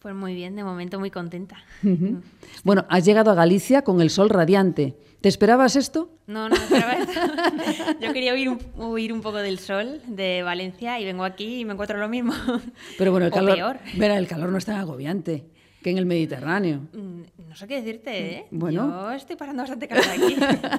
[0.00, 1.56] Pues muy bien, de momento muy contenta.
[1.82, 2.22] Ujú.
[2.62, 4.96] Bueno, has llegado a Galicia con el sol radiante.
[5.20, 6.12] ¿Te esperabas esto?
[6.28, 7.20] No, no me esperaba esto.
[8.00, 11.64] Yo quería huir un, huir un poco del sol de Valencia y vengo aquí y
[11.64, 12.32] me encuentro lo mismo.
[12.96, 13.78] Pero bueno, el O calor, peor.
[13.96, 15.46] Verá, el calor no es tan agobiante
[15.88, 16.80] que en el Mediterráneo.
[16.92, 18.46] Mm, No sé qué decirte, ¿eh?
[18.50, 18.88] Bueno.
[18.88, 20.36] Yo estoy pasando bastante calor aquí.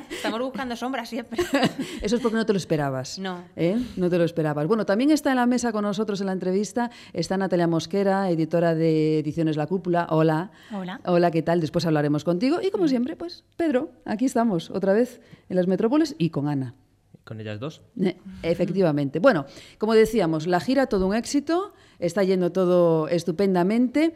[0.11, 1.41] Estamos buscando sombras siempre.
[2.01, 3.17] Eso es porque no te lo esperabas.
[3.17, 3.43] No.
[3.55, 3.77] ¿eh?
[3.97, 4.67] No te lo esperabas.
[4.67, 8.75] Bueno, también está en la mesa con nosotros en la entrevista, está Natalia Mosquera, editora
[8.75, 10.07] de Ediciones La Cúpula.
[10.11, 10.51] Hola.
[10.71, 11.01] Hola.
[11.05, 11.59] Hola, ¿qué tal?
[11.59, 12.59] Después hablaremos contigo.
[12.61, 16.75] Y como siempre, pues, Pedro, aquí estamos, otra vez en las metrópoles y con Ana.
[17.23, 17.81] Con ellas dos.
[18.01, 19.19] Eh, Efectivamente.
[19.19, 19.45] Bueno,
[19.77, 24.13] como decíamos, la gira todo un éxito, está yendo todo estupendamente.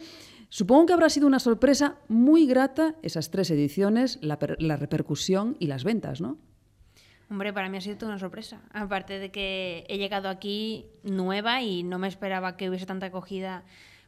[0.54, 5.66] Supongo que habrá sido una sorpresa muy grata esas tres ediciones, la, la repercusión y
[5.66, 6.38] las ventas, ¿no?
[7.28, 8.62] Hombre, para mí ha sido toda una sorpresa.
[8.72, 13.64] Aparte de que he llegado aquí nueva y no me esperaba que hubiese tanta acogida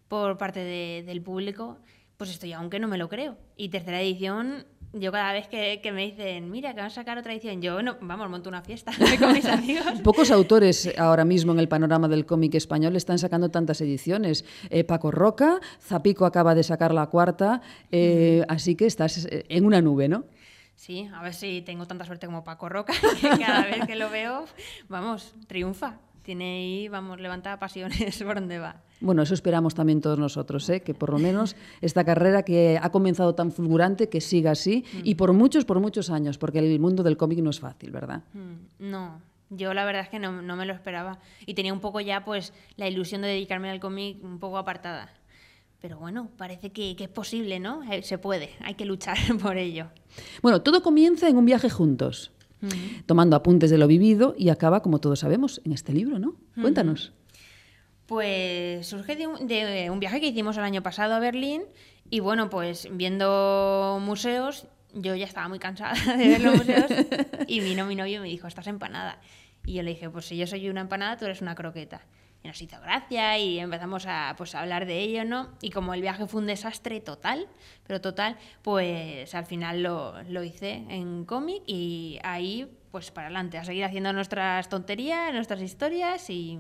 [0.08, 1.80] por parte de- del público,
[2.16, 3.40] pues estoy aunque no me lo creo.
[3.58, 4.68] Y tercera edición,
[5.00, 7.82] yo cada vez que, que me dicen, mira, que van a sacar otra edición, yo,
[7.82, 9.86] no, vamos, monto una fiesta con mis amigos.
[10.04, 14.46] Pocos autores ahora mismo en el panorama del cómic español están sacando tantas ediciones.
[14.70, 19.66] Eh, Paco Roca, Zapico acaba de sacar la cuarta, eh, así que estás eh, en
[19.66, 20.26] una nube, ¿no?
[20.76, 24.10] Sí, a ver si tengo tanta suerte como Paco Roca, que cada vez que lo
[24.10, 24.46] veo,
[24.88, 26.00] vamos, triunfa.
[26.26, 28.82] Tiene ahí, vamos, levanta pasiones por donde va.
[29.00, 30.82] Bueno, eso esperamos también todos nosotros, ¿eh?
[30.82, 35.16] que por lo menos esta carrera que ha comenzado tan fulgurante, que siga así, y
[35.16, 38.24] por muchos, por muchos años, porque el mundo del cómic no es fácil, ¿verdad?
[38.34, 41.20] Mm, No, yo la verdad es que no, no me lo esperaba.
[41.46, 45.14] Y tenía un poco ya, pues, la ilusión de dedicarme al cómic un poco apartada.
[45.80, 47.84] Pero bueno, parece que, que es posible, ¿no?
[47.92, 49.90] Eh, Se puede, hay que luchar por ello.
[50.42, 52.32] Bueno, todo comienza en un viaje juntos,
[53.06, 56.36] tomando apuntes de lo vivido y acaba, como todos sabemos, en este libro, ¿no?
[56.60, 57.14] Cuéntanos.
[58.06, 61.64] Pues surge de un, de un viaje que hicimos el año pasado a Berlín
[62.10, 66.92] y bueno, pues viendo museos, yo ya estaba muy cansada de ver los museos
[67.48, 69.20] y vino mi novio y me dijo, estás empanada.
[69.66, 72.02] Y yo le dije, pues si yo soy una empanada, tú eres una croqueta.
[72.46, 75.50] Y nos hizo gracia y empezamos a, pues, a hablar de ello, ¿no?
[75.64, 77.48] Y como el viaje fue un desastre total,
[77.88, 83.58] pero total, pues al final lo, lo hice en cómic y ahí, pues para adelante,
[83.58, 86.60] a seguir haciendo nuestras tonterías, nuestras historias y,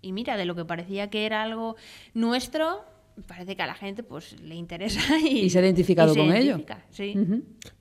[0.00, 1.76] y mira, de lo que parecía que era algo
[2.14, 2.84] nuestro,
[3.26, 6.20] parece que a la gente pues le interesa y, Y se ha identificado y se
[6.20, 6.60] con ello.
[6.90, 7.14] Sí.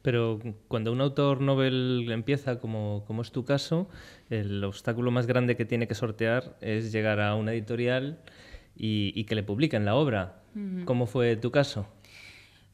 [0.01, 3.89] Pero cuando un autor novel empieza, como, como es tu caso,
[4.29, 8.19] el obstáculo más grande que tiene que sortear es llegar a una editorial
[8.75, 10.43] y, y que le publiquen la obra.
[10.83, 11.87] ¿Cómo fue tu caso?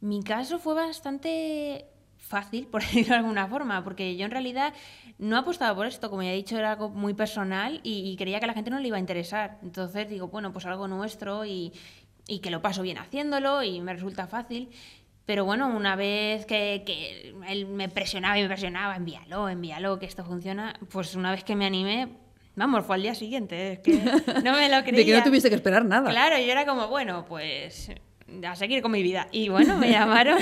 [0.02, 1.86] Mi caso fue bastante
[2.18, 4.74] fácil, por decirlo de alguna forma, porque yo en realidad
[5.18, 8.40] no apostaba por esto, como ya he dicho, era algo muy personal y, y creía
[8.40, 9.60] que a la gente no le iba a interesar.
[9.64, 11.72] Entonces digo, bueno, pues algo nuestro y,
[12.28, 14.70] y que lo paso bien haciéndolo y me resulta fácil.
[15.26, 20.06] Pero bueno, una vez que, que él me presionaba y me presionaba, envíalo, envíalo, que
[20.06, 22.08] esto funciona, pues una vez que me animé,
[22.56, 23.94] vamos, fue al día siguiente, es que
[24.44, 25.00] no me lo creía.
[25.00, 26.10] De que no tuviste que esperar nada.
[26.10, 27.92] Claro, yo era como, bueno, pues
[28.46, 29.28] a seguir con mi vida.
[29.32, 30.40] Y bueno, me llamaron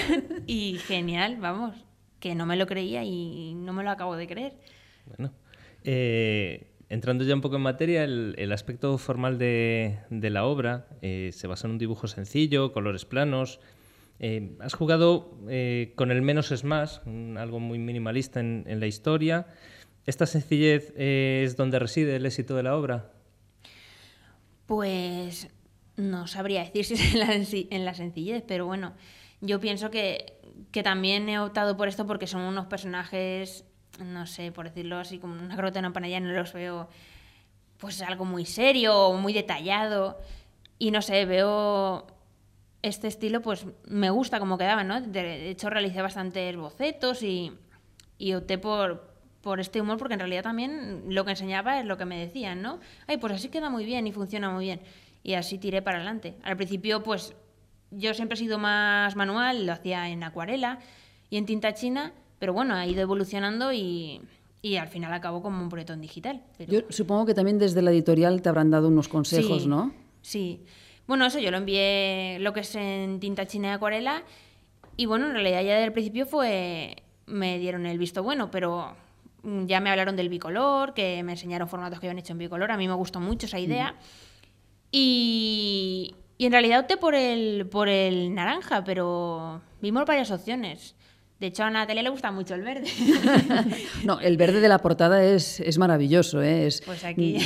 [0.48, 1.76] y genial, vamos,
[2.20, 4.54] que no me lo creía y no me lo acabo de creer.
[5.06, 5.34] Bueno,
[5.84, 11.48] eh, entrando ya un poco en materia, el, aspecto formal de, la obra eh, se
[11.48, 13.60] basa en un dibujo sencillo, colores planos.
[14.20, 17.02] Eh, has jugado eh, con el menos es más,
[17.38, 19.48] algo muy minimalista en, la historia.
[20.06, 23.12] ¿Esta sencillez es donde reside el éxito de la obra?
[24.68, 25.50] Pues
[25.98, 28.94] no sabría decir si es en la, senci- en la sencillez, pero bueno,
[29.42, 30.40] yo pienso que
[30.84, 33.66] también he optado por esto porque son unos personajes,
[34.00, 36.88] no sé, por decirlo así, como una crota en una panalla, no los veo
[37.78, 40.20] pues algo muy serio o muy detallado.
[40.78, 42.08] Y no sé, veo
[42.82, 45.02] este estilo, pues me gusta como quedaba, ¿no?
[45.02, 47.52] De hecho, realicé bastantes bocetos y,
[48.18, 51.98] y opté por, por este humor porque en realidad también lo que enseñaba es lo
[51.98, 52.80] que me decían, ¿no?
[53.08, 54.82] Ay, pues así queda muy bien y funciona muy bien.
[55.24, 56.36] Y así tiré para adelante.
[56.44, 57.36] Al principio, pues
[57.92, 60.80] yo siempre he sido más manual, lo hacía en acuarela
[61.30, 64.22] y en tinta china, pero bueno, ha ido evolucionando y,
[64.62, 66.42] y al final acabó como un proyecto en digital.
[66.58, 66.72] Pero...
[66.72, 69.94] Yo supongo que también desde la editorial te habrán dado unos consejos, Sí, ¿no?
[70.22, 70.62] Sí.
[71.08, 74.24] Bueno, eso yo lo envié lo que es en tinta china y acuarela.
[74.98, 77.04] Y bueno, en realidad ya desde el principio fue.
[77.28, 78.96] Me dieron el visto bueno, pero
[79.44, 82.72] mm, ya me hablaron del bicolor, que me enseñaron formatos que habían hecho en bicolor.
[82.72, 83.96] A mí me gustó mucho esa idea.
[84.92, 90.96] Y, y en realidad opté por el, por el naranja, pero vimos varias opciones.
[91.46, 92.88] De hecho, a Natalia le gusta mucho el verde.
[94.04, 96.66] No, el verde de la portada es, es maravilloso, ¿eh?
[96.66, 97.38] Es, Pues aquí.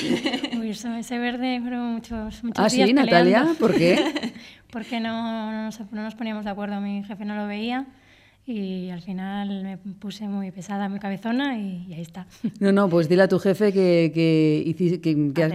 [0.54, 3.54] Muy Uy, ese verde fueron muchos, muchos Ah, días sí, Natalia, peleando.
[3.56, 4.32] ¿por qué?
[4.72, 7.88] Porque no, no, nos, no nos poníamos de acuerdo, mi jefe no lo veía
[8.46, 12.26] y al final me puse muy pesada, muy cabezona y, y ahí está.
[12.60, 15.54] No, no, pues dile a tu jefe que, que, que, que has,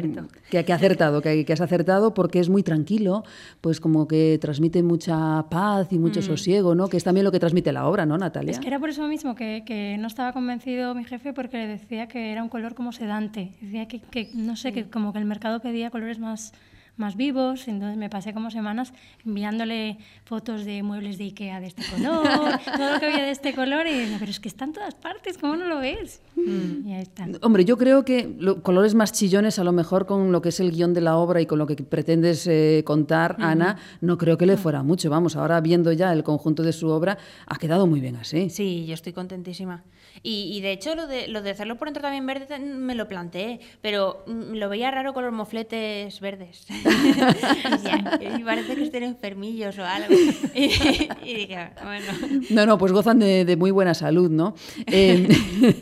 [0.64, 3.24] que- ha acertado, que, has acertado porque es muy tranquilo,
[3.60, 6.22] pues como que transmite mucha paz y mucho Mm.
[6.22, 6.86] sosiego, ¿no?
[6.88, 8.52] Que es también lo que transmite la obra, ¿no, Natalia?
[8.52, 11.66] Es que era por eso mismo que, que no estaba convencido mi jefe porque le
[11.66, 13.54] decía que era un color como sedante.
[13.60, 16.52] Decía que, que, no sé, que como que el mercado pedía colores más,
[16.96, 17.66] más vivos.
[17.68, 18.92] Entonces me pasé como semanas
[19.26, 22.22] enviándole fotos de muebles de Ikea de este color,
[22.76, 23.86] todo lo que había de este color.
[23.86, 26.20] Y pero es que está en todas partes, ¿cómo no lo ves?
[26.36, 27.26] Y ahí está.
[27.42, 30.60] Hombre, yo creo que lo- colores más chillones, a lo mejor con lo que es
[30.60, 34.38] el guion de la obra y con lo que pretendes eh, contar, Ana, no creo
[34.38, 35.10] que le fuera mucho.
[35.10, 38.50] Vamos, ahora viendo ya el conjunto de su obra, ha quedado muy bien así.
[38.50, 39.82] Sí, yo estoy contentísima.
[40.22, 43.08] Y, y de hecho lo de, lo de hacerlo por dentro también verde me lo
[43.08, 46.66] planteé, pero mm, lo veía raro con los mofletes verdes.
[47.70, 50.14] Decía, y parece que estén enfermillos o algo.
[50.54, 52.06] Y, dije, bueno.
[52.50, 54.54] No, no, pues gozan de, de muy buena salud, ¿no?
[54.86, 55.28] Eh,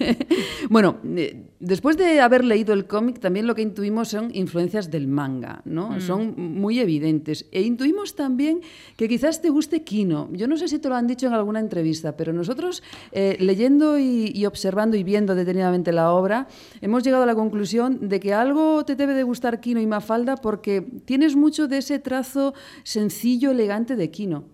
[0.71, 5.07] bueno, eh, después de haber leído el cómic, también lo que intuimos son influencias del
[5.07, 5.91] manga, ¿no?
[5.91, 6.01] Mm.
[6.01, 7.47] Son muy evidentes.
[7.53, 8.61] E intuimos también
[8.97, 10.29] que quizás te guste Kino.
[10.33, 12.83] Yo no sé si te lo han dicho en alguna entrevista, pero nosotros,
[13.13, 16.49] eh, leyendo y, y observando y viendo detenidamente la obra,
[16.81, 20.37] hemos llegado a la conclusión de que algo te debe de gustar Kino y Mafalda
[20.37, 24.52] porque tienes mucho de ese trazo sencillo, elegante de Kino.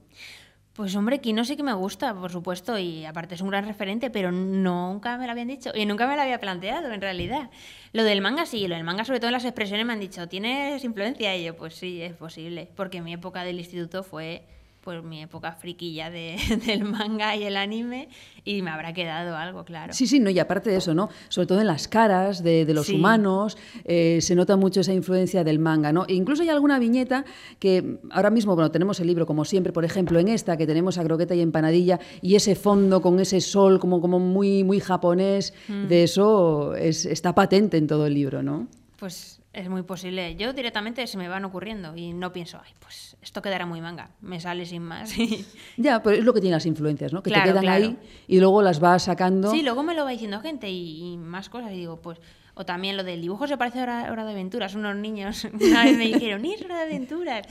[0.79, 4.11] Pues hombre, Kino sí que me gusta, por supuesto, y aparte es un gran referente,
[4.11, 7.51] pero nunca me lo habían dicho y nunca me lo había planteado en realidad.
[7.93, 10.29] Lo del manga sí, lo del manga sobre todo en las expresiones me han dicho,
[10.29, 11.37] ¿tienes influencia?
[11.37, 14.45] Y yo, pues sí, es posible, porque mi época del instituto fue
[14.89, 16.37] pues mi época friquilla de-
[16.67, 18.09] del manga y el anime
[18.43, 19.93] y me habrá quedado algo, claro.
[19.93, 21.11] Sí, sí, no, y aparte de eso, ¿no?
[21.29, 22.95] Sobre todo en las caras de, de los Sí.
[22.95, 26.07] humanos, eh, se nota mucho esa influencia del manga, ¿no?
[26.09, 27.27] E incluso hay alguna viñeta
[27.59, 30.97] que ahora mismo, bueno, tenemos el libro como siempre, por ejemplo, en esta que tenemos
[30.97, 35.53] a croqueta y empanadilla y ese fondo con ese sol como, como muy, muy japonés,
[35.69, 35.87] Mm.
[35.89, 38.69] de eso es- está patente en todo el libro, ¿no?
[38.99, 40.35] Pues es muy posible.
[40.37, 44.11] Yo directamente se me van ocurriendo y no pienso, ay, pues esto quedará muy manga,
[44.21, 45.13] me sale sin más.
[45.77, 47.23] Ya, pero es lo que tienen las influencias, ¿no?
[47.23, 47.85] Que Claro, te quedan claro.
[47.87, 49.51] ahí y luego las vas sacando.
[49.51, 51.73] Sí, luego me lo va diciendo gente y, y más cosas.
[51.73, 52.19] Y digo, pues.
[52.55, 54.75] O también lo del dibujo se parece a Hora, de Aventuras.
[54.75, 57.47] Unos niños una vez me dijeron, ¿y es Hora de Aventuras?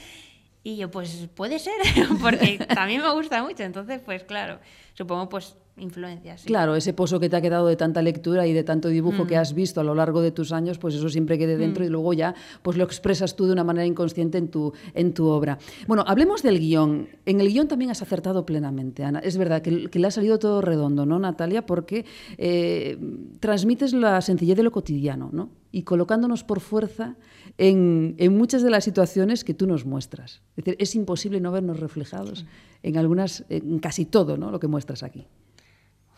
[0.64, 1.72] Y yo, pues puede ser,
[2.20, 3.62] porque también me gusta mucho.
[3.62, 4.58] Entonces, pues claro,
[4.94, 6.40] supongo, pues influencias.
[6.40, 6.48] sí.
[6.48, 9.26] Claro, ese pozo que te ha quedado de tanta lectura y de tanto dibujo Mm.
[9.28, 11.86] que has visto a lo largo de tus años, pues eso siempre quede dentro Mm.
[11.86, 15.26] y luego ya pues lo expresas tú de una manera inconsciente en tu, en tu
[15.28, 15.56] obra.
[15.86, 17.08] Bueno, hablemos del guion.
[17.26, 19.20] En el guion también has acertado plenamente, Ana.
[19.20, 21.64] Es verdad que, que le ha salido todo redondo, ¿no, Natalia?
[21.64, 22.04] Porque
[22.36, 22.98] eh,
[23.38, 25.50] transmites la sencillez de lo cotidiano, ¿no?
[25.70, 27.14] Y colocándonos por fuerza
[27.58, 30.42] en, muchas de las situaciones que tú nos muestras.
[30.56, 32.46] Es decir, es imposible no vernos reflejados
[32.82, 34.50] en algunas, en casi todo, ¿no?
[34.50, 35.26] Lo que muestras aquí.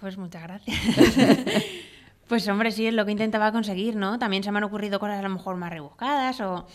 [0.00, 0.76] Pues muchas gracias.
[2.28, 4.18] pues hombre, sí, es lo que intentaba conseguir, ¿no?
[4.18, 6.66] También se me han ocurrido cosas a lo mejor más rebuscadas o,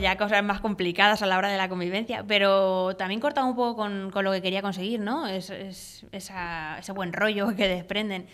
[0.00, 3.76] ya cosas más complicadas a la hora de la convivencia, pero también cortaba un poco
[3.76, 5.26] con, lo que quería conseguir, ¿no?
[5.26, 8.26] Es, es- esa- ese buen rollo que desprenden.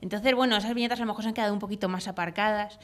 [0.00, 2.78] Entonces, bueno, esas viñetas a lo mejor se han quedado un poquito más aparcadas,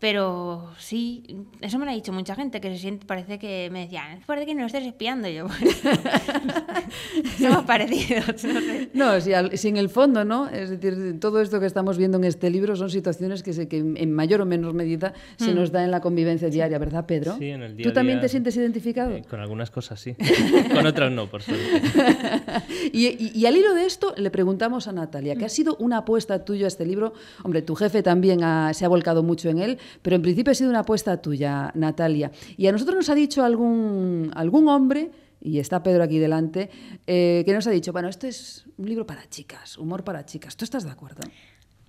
[0.00, 1.22] pero sí,
[1.60, 4.46] eso me lo ha dicho mucha gente, que se siente, parece que me decían, parece
[4.46, 5.46] que no estés espiando yo.
[7.38, 8.90] Somos parecidos, no sé.
[8.94, 10.48] No, si, al- si en el fondo, ¿no?
[10.48, 13.78] Es decir, todo esto que estamos viendo en este libro son situaciones que, se, que
[13.78, 15.54] en mayor o menor medida se Mm.
[15.56, 17.36] nos da en la convivencia diaria, ¿verdad, Pedro?
[17.38, 19.10] Sí, en el día ¿Tú a también día, te sientes identificado?
[19.12, 20.14] eh, con algunas cosas sí.
[20.74, 21.82] con otras no, por suerte.
[22.92, 25.98] Y, y- y al hilo de esto le preguntamos a Natalia, que ha sido una
[25.98, 27.12] apuesta tuya este libro.
[27.44, 30.54] Hombre, tu jefe también ha- se ha volcado mucho en él, pero en principio ha
[30.54, 32.30] sido una apuesta tuya, Natalia.
[32.56, 35.10] Y a nosotros nos ha dicho algún, algún hombre,
[35.40, 36.70] y está Pedro aquí delante,
[37.06, 40.56] eh, que nos ha dicho, bueno, esto es un libro para chicas, humor para chicas.
[40.56, 41.22] ¿Tú estás de acuerdo?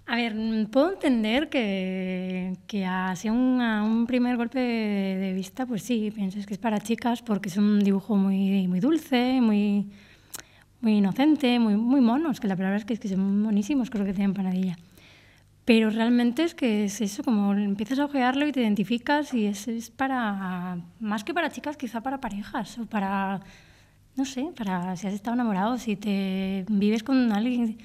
[0.08, 0.36] A ver,
[0.70, 6.12] puedo entender que, que así a un, a un primer golpe de, vista, pues sí,
[6.12, 9.90] pienses que es para chicas porque es un dibujo muy, muy dulce, muy,
[10.82, 14.14] muy inocente, muy, muy monos, que la palabra es que, es son monísimos, creo que
[14.14, 14.78] tienen panadilla.
[15.72, 19.70] Pero realmente es que es eso, como empiezas a ojearlo y te identificas y es,
[19.70, 23.40] es para, más que para chicas, quizá para parejas o para,
[24.18, 27.78] no sé, para si has estado enamorado, si te vives con alguien.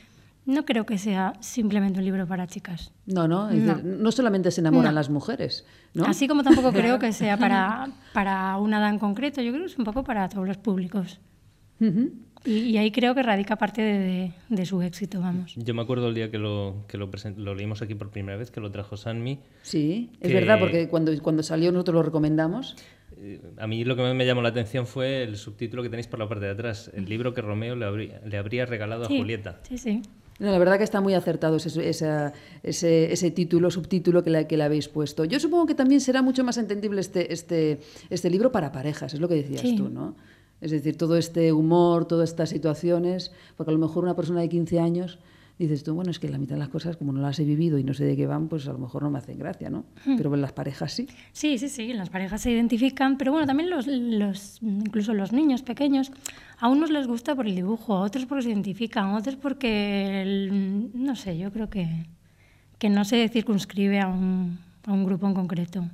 [0.47, 2.91] No creo que sea simplemente un libro para chicas.
[3.07, 3.76] No, no, No.
[3.84, 4.99] no solamente se enamoran No.
[4.99, 5.64] las mujeres,
[5.95, 6.07] ¿no?
[6.07, 9.70] Así como tampoco creo que sea para, para una edad en concreto, yo creo que
[9.70, 11.20] es un poco para todos los públicos.
[11.80, 12.11] Ujú.
[12.47, 15.55] Y, y ahí creo que radica parte de, de, de su éxito, vamos.
[15.57, 18.39] Yo me acuerdo el día que lo, que lo, present- lo leímos aquí por primera
[18.39, 19.39] vez, que lo trajo Sanmi.
[19.63, 22.77] Sí, es que- verdad, porque cuando, cuando salió nosotros lo recomendamos.
[23.19, 26.07] Eh, A mí lo que más me llamó la atención fue el subtítulo que tenéis
[26.07, 29.15] por la parte de atrás, el libro que Romeo le habría, le habría regalado Sí,
[29.17, 29.61] a Julieta.
[29.69, 30.03] Sí, sí.
[30.39, 32.33] No, la verdad que está muy acertado ese, esa-
[32.63, 35.25] ese, ese título, subtítulo que le, que le habéis puesto.
[35.25, 37.81] Yo supongo que también será mucho más entendible este, este,
[38.11, 39.77] este libro para parejas, es lo que decías Sí.
[39.77, 40.15] tú, ¿no?
[40.67, 44.49] Es decir, todo este humor, todas estas situaciones, porque a lo mejor una persona de
[44.49, 45.19] 15 años
[45.59, 47.79] dices tú, bueno, es que la mitad de las cosas, como no las he vivido
[47.79, 49.85] y no sé de qué van, pues a lo mejor no me hacen gracia, ¿no?
[50.05, 50.17] Hmm.
[50.17, 51.07] Pero en las parejas sí.
[51.33, 55.62] Sí, sí, sí, las parejas se identifican, pero bueno, también los, los, incluso los niños
[55.62, 56.11] pequeños,
[56.59, 60.21] a unos les gusta por el dibujo, a otros porque se identifican, a otros porque,
[60.23, 62.05] el- no sé, yo creo que,
[62.79, 65.89] que no se circunscribe a un, a un grupo en concreto.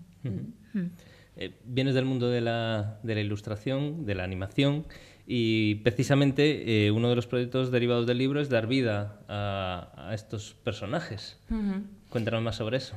[1.36, 4.86] Eh, vienes del mundo de la, de la ilustración, de la animación,
[5.26, 10.14] y precisamente eh, uno de los proyectos derivados del libro es dar vida a, a
[10.14, 11.38] estos personajes.
[12.08, 12.96] Cuéntanos más sobre eso.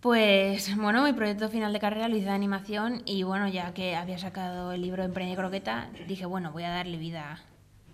[0.00, 3.96] Pues bueno, mi proyecto final de carrera lo hice de animación y bueno, ya que
[3.96, 7.32] había sacado el libro Emprende y Croqueta, dije, bueno, voy a darle vida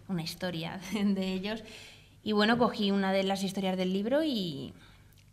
[0.09, 1.63] a una historia de ellos.
[2.23, 4.75] Y bueno, cogí una de las historias del libro y,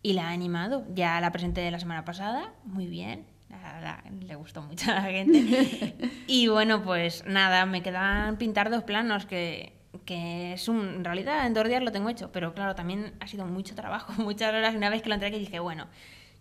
[0.03, 0.86] y la he animado.
[0.93, 3.25] Ya la presenté la semana pasada, muy bien.
[3.50, 5.95] La- la- le gustó mucho a la gente.
[6.28, 9.74] y bueno, pues nada, me quedan pintar dos planos que,
[10.06, 13.28] que es un, en realidad en dos días lo tengo hecho, pero claro, también ha
[13.28, 14.76] sido mucho trabajo, muchas horas.
[14.76, 15.88] Una vez que lo entregué dije, bueno,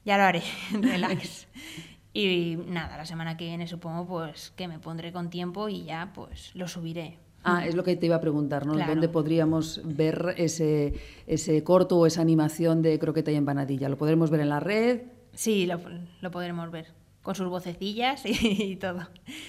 [0.05, 0.43] ya lo haré,
[0.73, 1.47] relax.
[2.13, 6.13] Y nada, la semana que viene supongo pues que me pondré con tiempo y ya
[6.15, 7.19] pues lo subiré.
[7.45, 8.73] Ah, es lo que te iba a preguntar, ¿no?
[8.73, 8.91] Claro.
[8.93, 10.95] ¿Dónde podríamos ver ese,
[11.29, 13.89] ese corto o esa animación de croqueta y empanadilla?
[13.89, 15.03] ¿Lo podremos ver en la red?
[15.37, 15.79] Sí, lo,
[16.21, 16.87] lo podremos ver,
[17.23, 19.01] con sus vocecillas y, todo.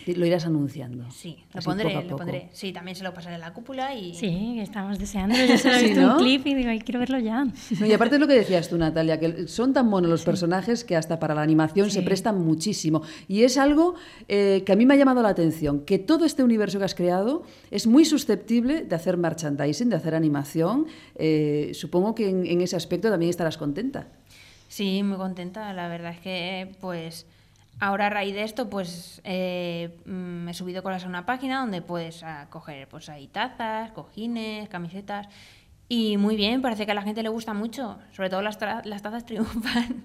[0.05, 1.09] Y Lo irás anunciando.
[1.11, 2.49] Sí, lo pondré, poco a lo pondré.
[2.51, 4.13] Sí, también se lo pasaré en la cúpula y...
[4.15, 5.35] Sí, estamos deseando.
[5.37, 6.13] Yo solo he Sí, visto ¿no?
[6.13, 7.45] un clip y digo, ay, quiero verlo ya.
[7.79, 10.83] No, y aparte es lo que decías tú, Natalia, que son tan monos los personajes
[10.83, 12.05] que hasta para la animación se Sí.
[12.05, 13.03] prestan muchísimo.
[13.27, 13.93] Y es algo
[14.27, 16.95] eh, que a mí me ha llamado la atención, que todo este universo que has
[16.95, 20.87] creado es muy susceptible de hacer merchandising, de hacer animación.
[21.15, 24.07] Eh, supongo que en, en ese aspecto también estarás contenta.
[24.77, 25.73] Sí, muy contenta.
[25.73, 27.25] La verdad es que, pues,
[27.79, 31.61] ahora a raíz de esto, pues, eh, mm, me he subido con a una página
[31.61, 35.29] donde puedes ah, coger, pues, ahí tazas, cojines, camisetas.
[35.89, 37.97] Y muy bien, parece que a la gente le gusta mucho.
[38.11, 40.03] Sobre todo las, las tazas triunfan.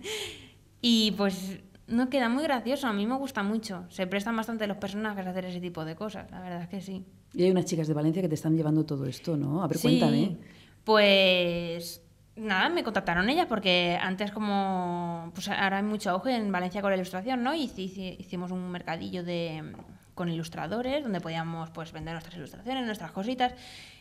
[0.80, 2.86] Y, pues, no queda muy gracioso.
[2.86, 3.84] A mí me gusta mucho.
[3.90, 6.30] Se prestan bastante los personajes a hacer ese tipo de cosas.
[6.30, 7.04] La verdad es que sí.
[7.34, 9.62] Y hay unas chicas de Valencia que te están llevando todo esto, ¿no?
[9.62, 10.38] A ver, Sí, cuéntame.
[10.82, 12.01] Pues
[12.42, 16.90] nada, me contactaron ellas porque antes como pues ahora hay mucho auge en Valencia con
[16.90, 17.54] la ilustración, ¿no?
[17.54, 19.72] Y hici- hici- hicimos un mercadillo de
[20.14, 23.54] con ilustradores donde podíamos pues vender nuestras ilustraciones, nuestras cositas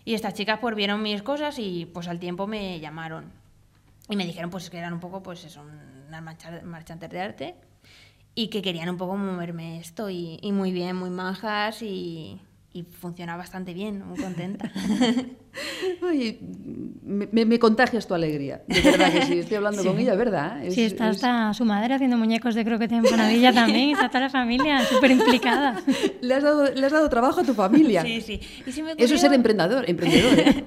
[0.03, 3.31] y estas chicas pues vieron mis cosas y pues al tiempo me llamaron
[4.09, 5.63] y me dijeron pues que eran un poco pues eso,
[6.07, 7.55] unas marcha- marchantes de arte
[8.35, 12.39] y que querían un poco moverme esto y, y muy bien, muy manjas y,
[12.73, 14.69] y funciona bastante bien, muy contenta.
[16.10, 16.39] Ay,
[17.04, 18.62] me, me- contagias tu alegría.
[18.68, 19.88] De verdad que sí, estoy hablando Sí.
[19.88, 20.64] con ella, ¿verdad?
[20.66, 24.08] Es- sí, está es- hasta su madre haciendo muñecos de croqueta y empanadilla también, está
[24.08, 25.82] toda la familia súper implicada.
[26.22, 28.02] Le has, dado, le has dado trabajo a tu familia.
[28.04, 28.39] Sí, sí.
[28.66, 30.39] Y se me Eso es ser ocurrió- emprendedor, emprendedor.
[30.39, 30.64] ¿eh?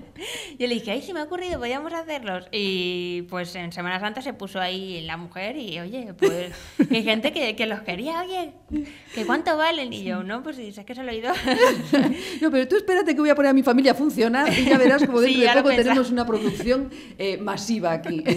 [0.58, 2.46] Yo le dije, ay, se me ha ocurrido, podíamos hacerlos.
[2.52, 6.52] Y pues en Semana Santa se puso ahí la mujer y, oye, pues
[6.90, 8.52] hay gente que, que los quería, oye,
[9.14, 9.92] que cuánto valen.
[9.92, 11.32] Y yo, no, pues si es que se lo he ido.
[12.40, 14.73] No, pero tú espérate que voy a poner a mi familia a funcionar y ya
[14.78, 18.24] verás como dentro de poco tenemos una producción eh, masiva aquí.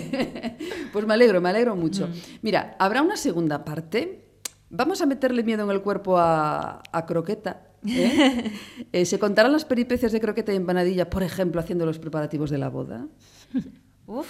[0.93, 2.09] Pues me alegro, me alegro mucho.
[2.41, 4.25] Mira, habrá una segunda parte.
[4.69, 7.67] Vamos a meterle miedo en el cuerpo a, a Croqueta.
[7.85, 8.51] ¿eh?
[8.93, 12.57] Eh, ¿Se contarán las peripecias de Croqueta y empanadilla, por ejemplo, haciendo los preparativos de
[12.57, 13.07] la boda?
[14.07, 14.27] Uf,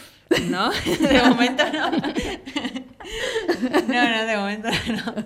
[0.50, 1.92] no, de momento no.
[3.88, 5.24] No, no, de momento no.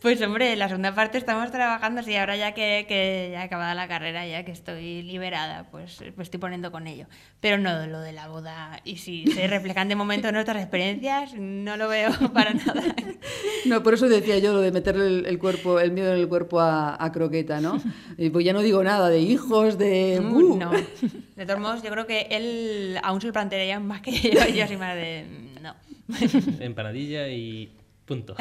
[0.00, 3.74] Pues hombre, la segunda parte estamos trabajando, sí, ahora ya que, que ya he acabado
[3.74, 7.06] la carrera, ya que estoy liberada, pues me estoy poniendo con ello.
[7.40, 11.76] Pero no lo de la boda, y si se reflejan de momento nuestras experiencias, no
[11.76, 12.84] lo veo para nada.
[13.64, 16.28] No, por eso decía yo lo de meterle el, el cuerpo, el miedo en el
[16.28, 17.82] cuerpo a, a Croqueta, ¿no?
[18.16, 20.20] Y pues ya no digo nada de hijos, de...
[20.22, 20.56] Mm, ¡Uh!
[20.58, 20.70] No.
[20.70, 24.66] De todos modos, yo creo que él aún se lo plantearía más que yo, yo
[24.68, 25.24] soy más de...
[25.62, 25.74] No.
[26.60, 27.72] Empanadilla y
[28.06, 28.36] punto.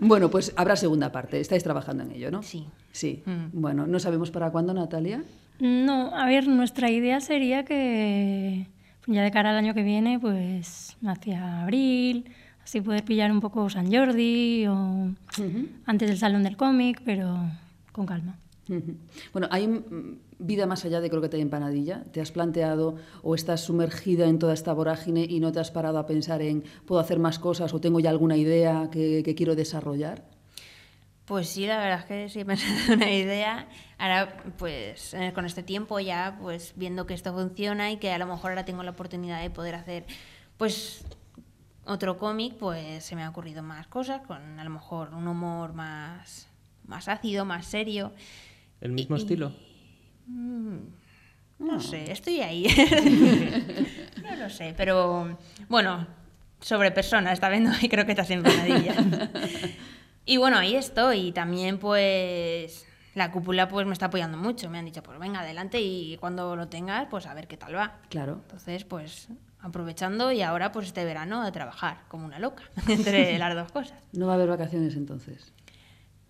[0.00, 1.40] Bueno, pues habrá segunda parte.
[1.40, 2.42] Estáis trabajando en ello, ¿no?
[2.42, 2.66] Sí.
[2.92, 3.22] Sí.
[3.26, 3.60] Mm.
[3.60, 5.22] Bueno, no sabemos para cuándo, Natalia.
[5.58, 8.66] No, a ver, nuestra idea sería que
[9.06, 12.30] ya de cara al año que viene, pues hacia abril,
[12.64, 15.10] así poder pillar un poco San Jordi o
[15.84, 17.36] antes del Salón del Cómic, pero
[17.92, 18.38] con calma.
[19.32, 19.68] Bueno, ¿hay
[20.40, 22.02] vida más allá de croqueta y empanadilla?
[22.12, 25.98] ¿Te has planteado o estás sumergida en toda esta vorágine y no te has parado
[25.98, 29.54] a pensar en puedo hacer más cosas o tengo ya alguna idea que, que quiero
[29.54, 30.24] desarrollar?
[31.26, 33.68] Pues sí, la verdad es que sí he pensado en una idea.
[33.98, 38.18] Ahora, pues eh, con este tiempo ya, pues viendo que esto funciona y que a
[38.18, 40.06] lo mejor ahora tengo la oportunidad de poder hacer,
[40.56, 41.04] pues
[41.84, 45.72] otro cómic, pues se me ha ocurrido más cosas, con a lo mejor un humor
[45.72, 46.48] más,
[46.86, 48.12] más ácido, más serio.
[48.80, 49.52] El mismo Y- estilo.
[50.30, 50.78] Mm,
[51.58, 52.66] No sé, estoy ahí.
[54.22, 55.36] no lo sé, pero
[55.68, 56.06] bueno,
[56.60, 58.94] sobre personas, está viendo y creo que estás empanadilla.
[60.24, 61.28] y bueno, ahí estoy.
[61.28, 64.70] Y también, pues, la cúpula pues me está apoyando mucho.
[64.70, 67.74] Me han dicho, pues venga, adelante y cuando lo tengas, pues a ver qué tal
[67.74, 67.98] va.
[68.08, 68.40] Claro.
[68.42, 69.28] Entonces, pues
[69.62, 73.98] aprovechando y ahora pues este verano a trabajar como una loca entre las dos cosas.
[74.12, 75.52] No va a haber vacaciones entonces.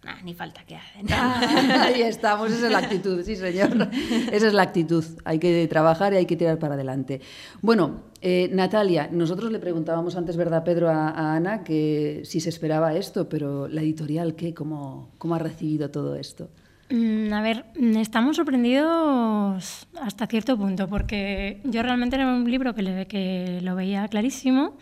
[0.03, 1.07] Nah, ni falta que hacen.
[1.13, 3.89] Ahí estamos, esa es la actitud, sí señor.
[4.33, 5.05] Esa es la actitud.
[5.27, 7.21] Hay que trabajar y hay que tirar para adelante.
[7.61, 12.49] Bueno, eh, Natalia, nosotros le preguntábamos antes, ¿verdad, Pedro, a, a Ana, que si se
[12.49, 14.55] esperaba esto, pero la editorial, ¿qué?
[14.55, 16.49] ¿Cómo, cómo ha recibido todo esto?
[16.89, 17.67] Mm, A ver,
[17.99, 23.75] estamos sorprendidos hasta cierto punto, porque yo realmente era un libro que, le- que lo
[23.77, 24.79] veía clarísimo.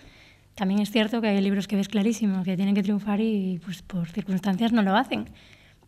[0.59, 3.81] También es cierto que hay libros que ves clarísimo, que tienen que triunfar y pues,
[3.83, 5.27] por circunstancias no lo hacen.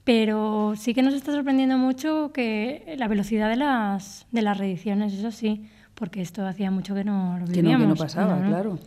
[0.04, 5.12] Pero sí que nos está sorprendiendo mucho que la velocidad de las, de las reediciones,
[5.12, 5.66] eso sí,
[5.96, 7.88] porque esto hacía mucho que no lo Que no, que vivíamos.
[7.88, 8.48] no pasaba, ¿no?
[8.48, 8.78] claro.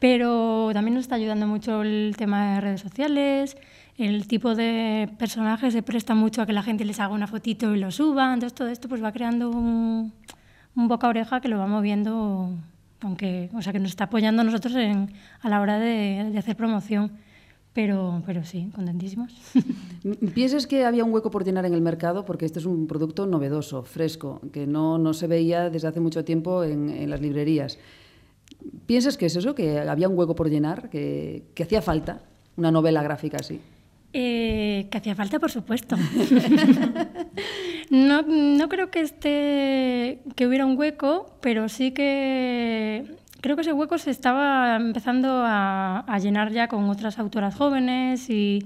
[0.00, 3.56] Pero también nos está ayudando mucho el tema de redes sociales,
[3.98, 7.76] el tipo de personajes se presta mucho a que la gente les haga una fotito
[7.76, 10.12] y lo suba, entonces todo esto pues va creando un,
[10.74, 12.50] un boca oreja que lo va moviendo,
[13.00, 17.12] aunque, o sea, que nos está apoyando a nosotros a la hora de, hacer promoción.
[17.72, 19.34] Pero, pero sí, contentísimos.
[20.34, 22.24] ¿Piensas que había un hueco por llenar en el mercado?
[22.24, 26.24] Porque este es un producto novedoso, fresco, que no, no se veía desde hace mucho
[26.24, 27.78] tiempo en, en las librerías.
[28.86, 32.22] ¿Piensas que es eso, que había un hueco por llenar, que, que hacía falta
[32.56, 33.60] una novela gráfica así?
[34.18, 35.94] Eh, que hacía falta, por supuesto.
[37.90, 43.74] no, no creo que esté que hubiera un hueco, pero sí que creo que ese
[43.74, 48.60] hueco se estaba empezando a, a llenar ya con otras autoras jóvenes y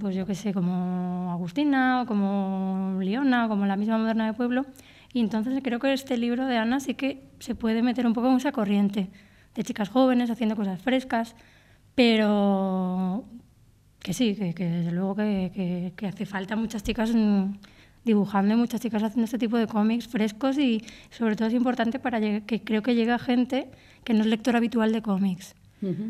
[0.00, 4.32] pues yo qué sé, como Agustina o como Liona o como la misma Moderna de
[4.32, 4.64] Pueblo.
[5.12, 8.30] Y entonces creo que este libro de Ana sí que se puede meter un poco
[8.30, 9.10] en esa corriente
[9.54, 11.36] de chicas jóvenes haciendo cosas frescas,
[11.94, 13.26] pero
[14.08, 17.52] que sí, que, que desde luego que, que- que hace falta muchas chicas mm,
[18.04, 21.98] dibujando y muchas chicas haciendo este tipo de cómics frescos y sobre todo es importante
[21.98, 23.68] para que creo que llega gente
[24.04, 25.54] que no es lector habitual de cómics.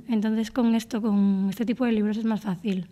[0.08, 2.86] Entonces con esto, con este tipo de libros es más fácil.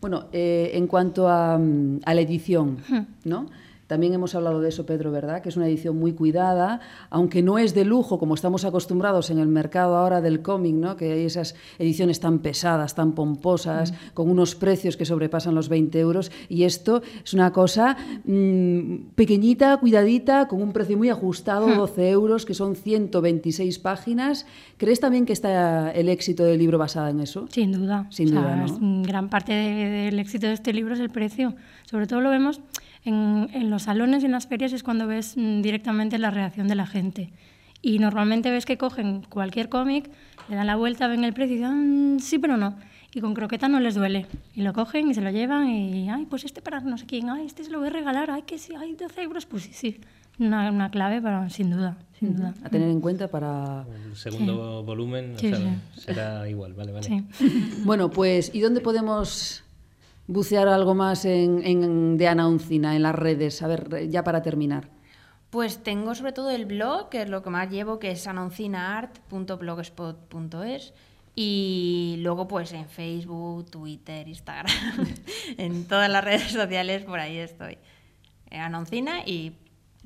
[0.00, 2.78] Bueno, eh, en cuanto a, mm, a la edición.
[3.24, 3.46] ¿no?
[3.90, 5.42] También hemos hablado de eso, Pedro, ¿verdad?
[5.42, 6.78] Que es una edición muy cuidada,
[7.10, 10.96] aunque no es de lujo como estamos acostumbrados en el mercado ahora del cómic, ¿no?
[10.96, 15.98] Que hay esas ediciones tan pesadas, tan pomposas, con unos precios que sobrepasan los 20
[15.98, 16.30] euros.
[16.48, 21.76] Y esto es una cosa mm, pequeñita, cuidadita, con un precio muy ajustado, Hmm.
[21.76, 24.46] 12 euros, que son 126 páginas.
[24.76, 27.48] ¿Crees también que está el éxito del libro basado en eso?
[27.50, 28.06] Sin duda.
[28.10, 29.02] Sin O sea, duda, ¿no?
[29.02, 31.54] gran parte de- del éxito de este libro es el precio.
[31.86, 32.60] Sobre todo lo vemos
[33.04, 36.68] en, en los salones y en las ferias, es cuando ves mm, directamente la reacción
[36.68, 37.32] de la gente.
[37.82, 40.10] Y normalmente ves que cogen cualquier cómic,
[40.48, 42.76] le dan la vuelta, ven el precio y dicen, "Mm, sí, pero no.
[43.14, 44.26] Y con croqueta no les duele.
[44.54, 47.28] Y lo cogen y se lo llevan y, ay, pues este para no sé quién,
[47.30, 49.70] ay, este se lo voy a regalar, ay, que sí, ay, 12 euros, pues sí,
[49.72, 50.00] sí.
[50.38, 52.54] Una, una clave, pero sin duda, sin duda.
[52.64, 53.84] A tener en cuenta para...
[54.10, 56.00] El segundo volumen o Sí, sea, sí.
[56.00, 57.06] será igual, vale, vale.
[57.06, 57.22] Sí.
[57.84, 59.62] Bueno, pues, ¿y dónde podemos
[60.32, 63.62] bucear algo más en, en- de Ana Uncina en las redes?
[63.62, 64.88] A ver, ya para terminar.
[65.50, 70.94] Pues tengo sobre todo el blog, que es lo que más llevo, que es anoncinaart.blogspot.es.
[71.36, 74.74] Y luego pues en Facebook, Twitter, Instagram,
[75.58, 77.78] en todas las redes sociales por ahí estoy.
[78.50, 79.52] Eh, Anoncina y...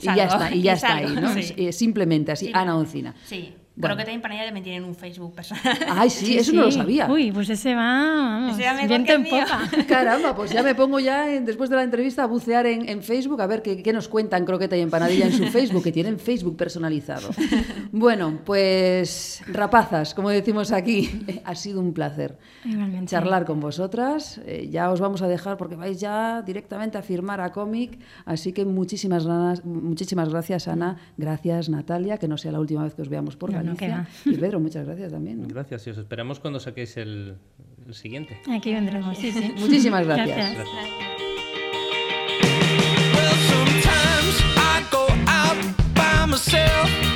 [0.00, 1.32] Y ya está, y ya está ahí, ¿no?
[1.34, 1.72] sí.
[1.72, 2.52] Simplemente así, Sí.
[2.54, 2.84] Ana.
[3.24, 3.96] Sí, Bueno.
[3.96, 5.62] creo que también para ella me tienen un Facebook personal.
[5.90, 7.10] Ay, sí, eso no lo sabía.
[7.10, 9.62] Uy, pues ese va, vamos, Ese viento en popa.
[9.88, 13.02] Caramba, pues ya me pongo ya, en- después de la entrevista, a bucear en, en
[13.02, 16.18] Facebook a ver qué, qué nos cuentan Croqueta y Empanadilla en su Facebook, que tienen
[16.18, 17.30] Facebook personalizado.
[17.96, 23.06] Bueno, pues rapazas, como decimos aquí, ha sido un placer Igualmente.
[23.06, 24.40] charlar con vosotras.
[24.46, 28.52] Eh, ya os vamos a dejar porque vais ya directamente a firmar a cómic, así
[28.52, 30.96] que muchísimas, ganas, muchísimas gracias, Ana.
[31.16, 34.08] Gracias, Natalia, que no sea la última vez que os veamos por Alicia.
[34.24, 35.42] Y Pedro, muchas gracias también.
[35.42, 35.48] ¿no?
[35.48, 37.36] Gracias y os esperamos cuando saquéis el,
[37.86, 38.40] el siguiente.
[38.50, 39.54] Aquí vendremos, sí, sí.
[39.58, 40.28] Muchísimas gracias.
[40.28, 40.54] gracias.
[40.56, 41.14] gracias.
[46.34, 47.13] myself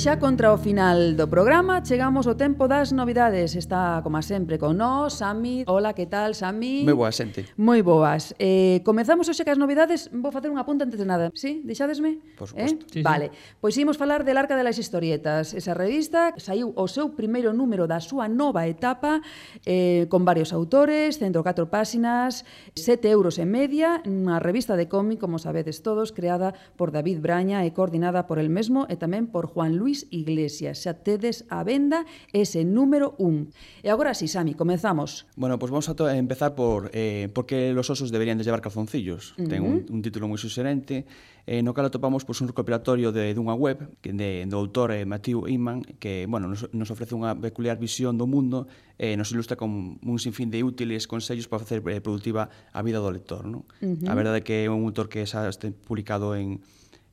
[0.00, 3.52] xa contra o final do programa chegamos ao tempo das novidades.
[3.52, 5.68] Está, como sempre, con nós, Sami.
[5.68, 6.88] Hola, que tal, Sami?
[6.88, 7.44] Moi boas, xente.
[7.60, 8.32] Moi boas.
[8.40, 10.08] Eh, comezamos hoxe cas novidades.
[10.08, 11.28] Vou facer unha punta antes de nada.
[11.36, 11.60] Sí?
[11.68, 12.16] Deixadesme?
[12.40, 12.80] Por suposto.
[12.80, 12.96] Eh?
[12.96, 13.28] Sí, vale.
[13.28, 13.60] Sí.
[13.60, 15.52] Pois imos falar del Arca de las Historietas.
[15.52, 19.20] Esa revista saiu o seu primeiro número da súa nova etapa
[19.68, 25.36] eh, con varios autores, 104 páxinas, 7 euros en media, unha revista de cómic, como
[25.36, 29.76] sabedes todos, creada por David Braña e coordinada por el mesmo e tamén por Juan
[29.76, 30.86] Luis Luis Iglesias.
[30.86, 33.50] Xa tedes a venda ese número 1.
[33.82, 35.26] E agora si, sí, Sami, comezamos.
[35.34, 39.34] Bueno, pois pues vamos a empezar por eh, porque los osos deberían de llevar calzoncillos.
[39.34, 39.50] Uh -huh.
[39.50, 41.10] Ten un, un título moi suxerente
[41.42, 45.02] eh, no cal atopamos pois, un recopilatorio de, dunha web que de, do autor eh,
[45.02, 49.34] Matthew Inman que bueno, nos, nos ofrece unha peculiar visión do mundo e eh, nos
[49.34, 53.42] ilustra con un sinfín de útiles consellos para facer eh, productiva a vida do lector.
[53.42, 53.66] Non?
[53.82, 54.06] Uh -huh.
[54.06, 56.62] A verdade é que é un autor que xa este publicado en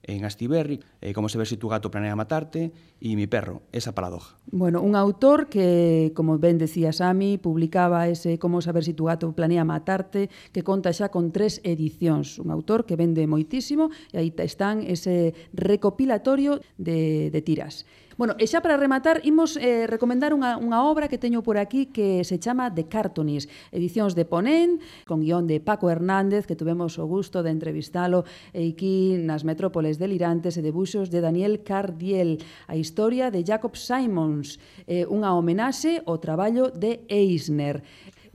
[0.08, 4.40] en Astiberri, eh, como saber si tu gato planea matarte, e mi perro, esa paradoja.
[4.50, 9.30] Bueno, un autor que, como ben decía Sami, publicaba ese como saber si tu gato
[9.36, 12.40] planea matarte, que conta xa con tres edicións.
[12.40, 17.86] Un autor que vende moitísimo, e aí están ese recopilatorio de, de tiras.
[18.18, 21.94] Bueno, e xa para rematar, imos eh, recomendar unha, unha obra que teño por aquí
[21.94, 26.98] que se chama The Cartonis, edicións de Ponén, con guión de Paco Hernández, que tuvemos
[26.98, 28.26] o gusto de entrevistalo
[28.58, 34.58] aquí nas metrópoles delirantes e debuxos de Daniel Cardiel, a historia de Jacob Simons,
[34.90, 37.86] eh, unha homenaxe ao traballo de Eisner.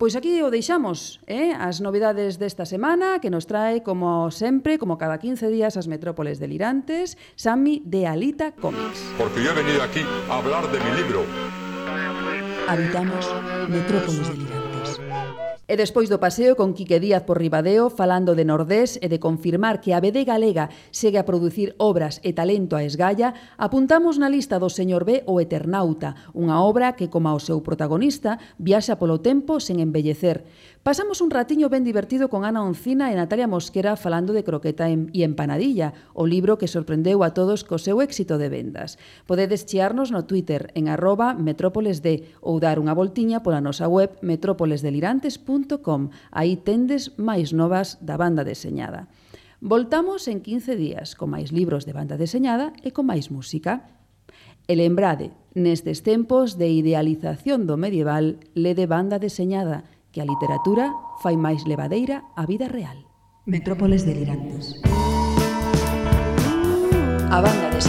[0.02, 1.54] Pois aquí o deixamos, eh?
[1.54, 6.42] as novidades desta semana que nos trae, como sempre, como cada 15 días, as metrópoles
[6.42, 8.98] delirantes, Sammy de Alita Comics.
[9.14, 11.22] Porque yo he venido aquí a hablar de mi libro.
[12.66, 13.30] Habitamos
[13.70, 14.61] metrópoles delirantes.
[15.70, 19.78] E despois do paseo con Quique Díaz por Ribadeo, falando de Nordés e de confirmar
[19.78, 24.58] que a BD Galega segue a producir obras e talento a esgalla, apuntamos na lista
[24.58, 29.62] do señor B o Eternauta, unha obra que, como o seu protagonista, viaxa polo tempo
[29.62, 30.42] sen embellecer.
[30.82, 35.22] Pasamos un ratiño ben divertido con Ana Oncina e Natalia Mosquera falando de croqueta e
[35.22, 38.98] empanadilla, o libro que sorprendeu a todos co seu éxito de vendas.
[39.22, 46.10] Podedes chearnos no Twitter en arroba metrópolesd ou dar unha voltiña pola nosa web metrópolesdelirantes.com.
[46.34, 49.06] Aí tendes máis novas da banda deseñada.
[49.62, 53.86] Voltamos en 15 días con máis libros de banda deseñada e con máis música.
[54.66, 60.92] E lembrade, nestes tempos de idealización do medieval, lede banda deseñada– que a literatura
[61.24, 63.08] fai máis levadeira a vida real.
[63.48, 64.78] Metrópoles delirantes.
[67.32, 67.80] A banda de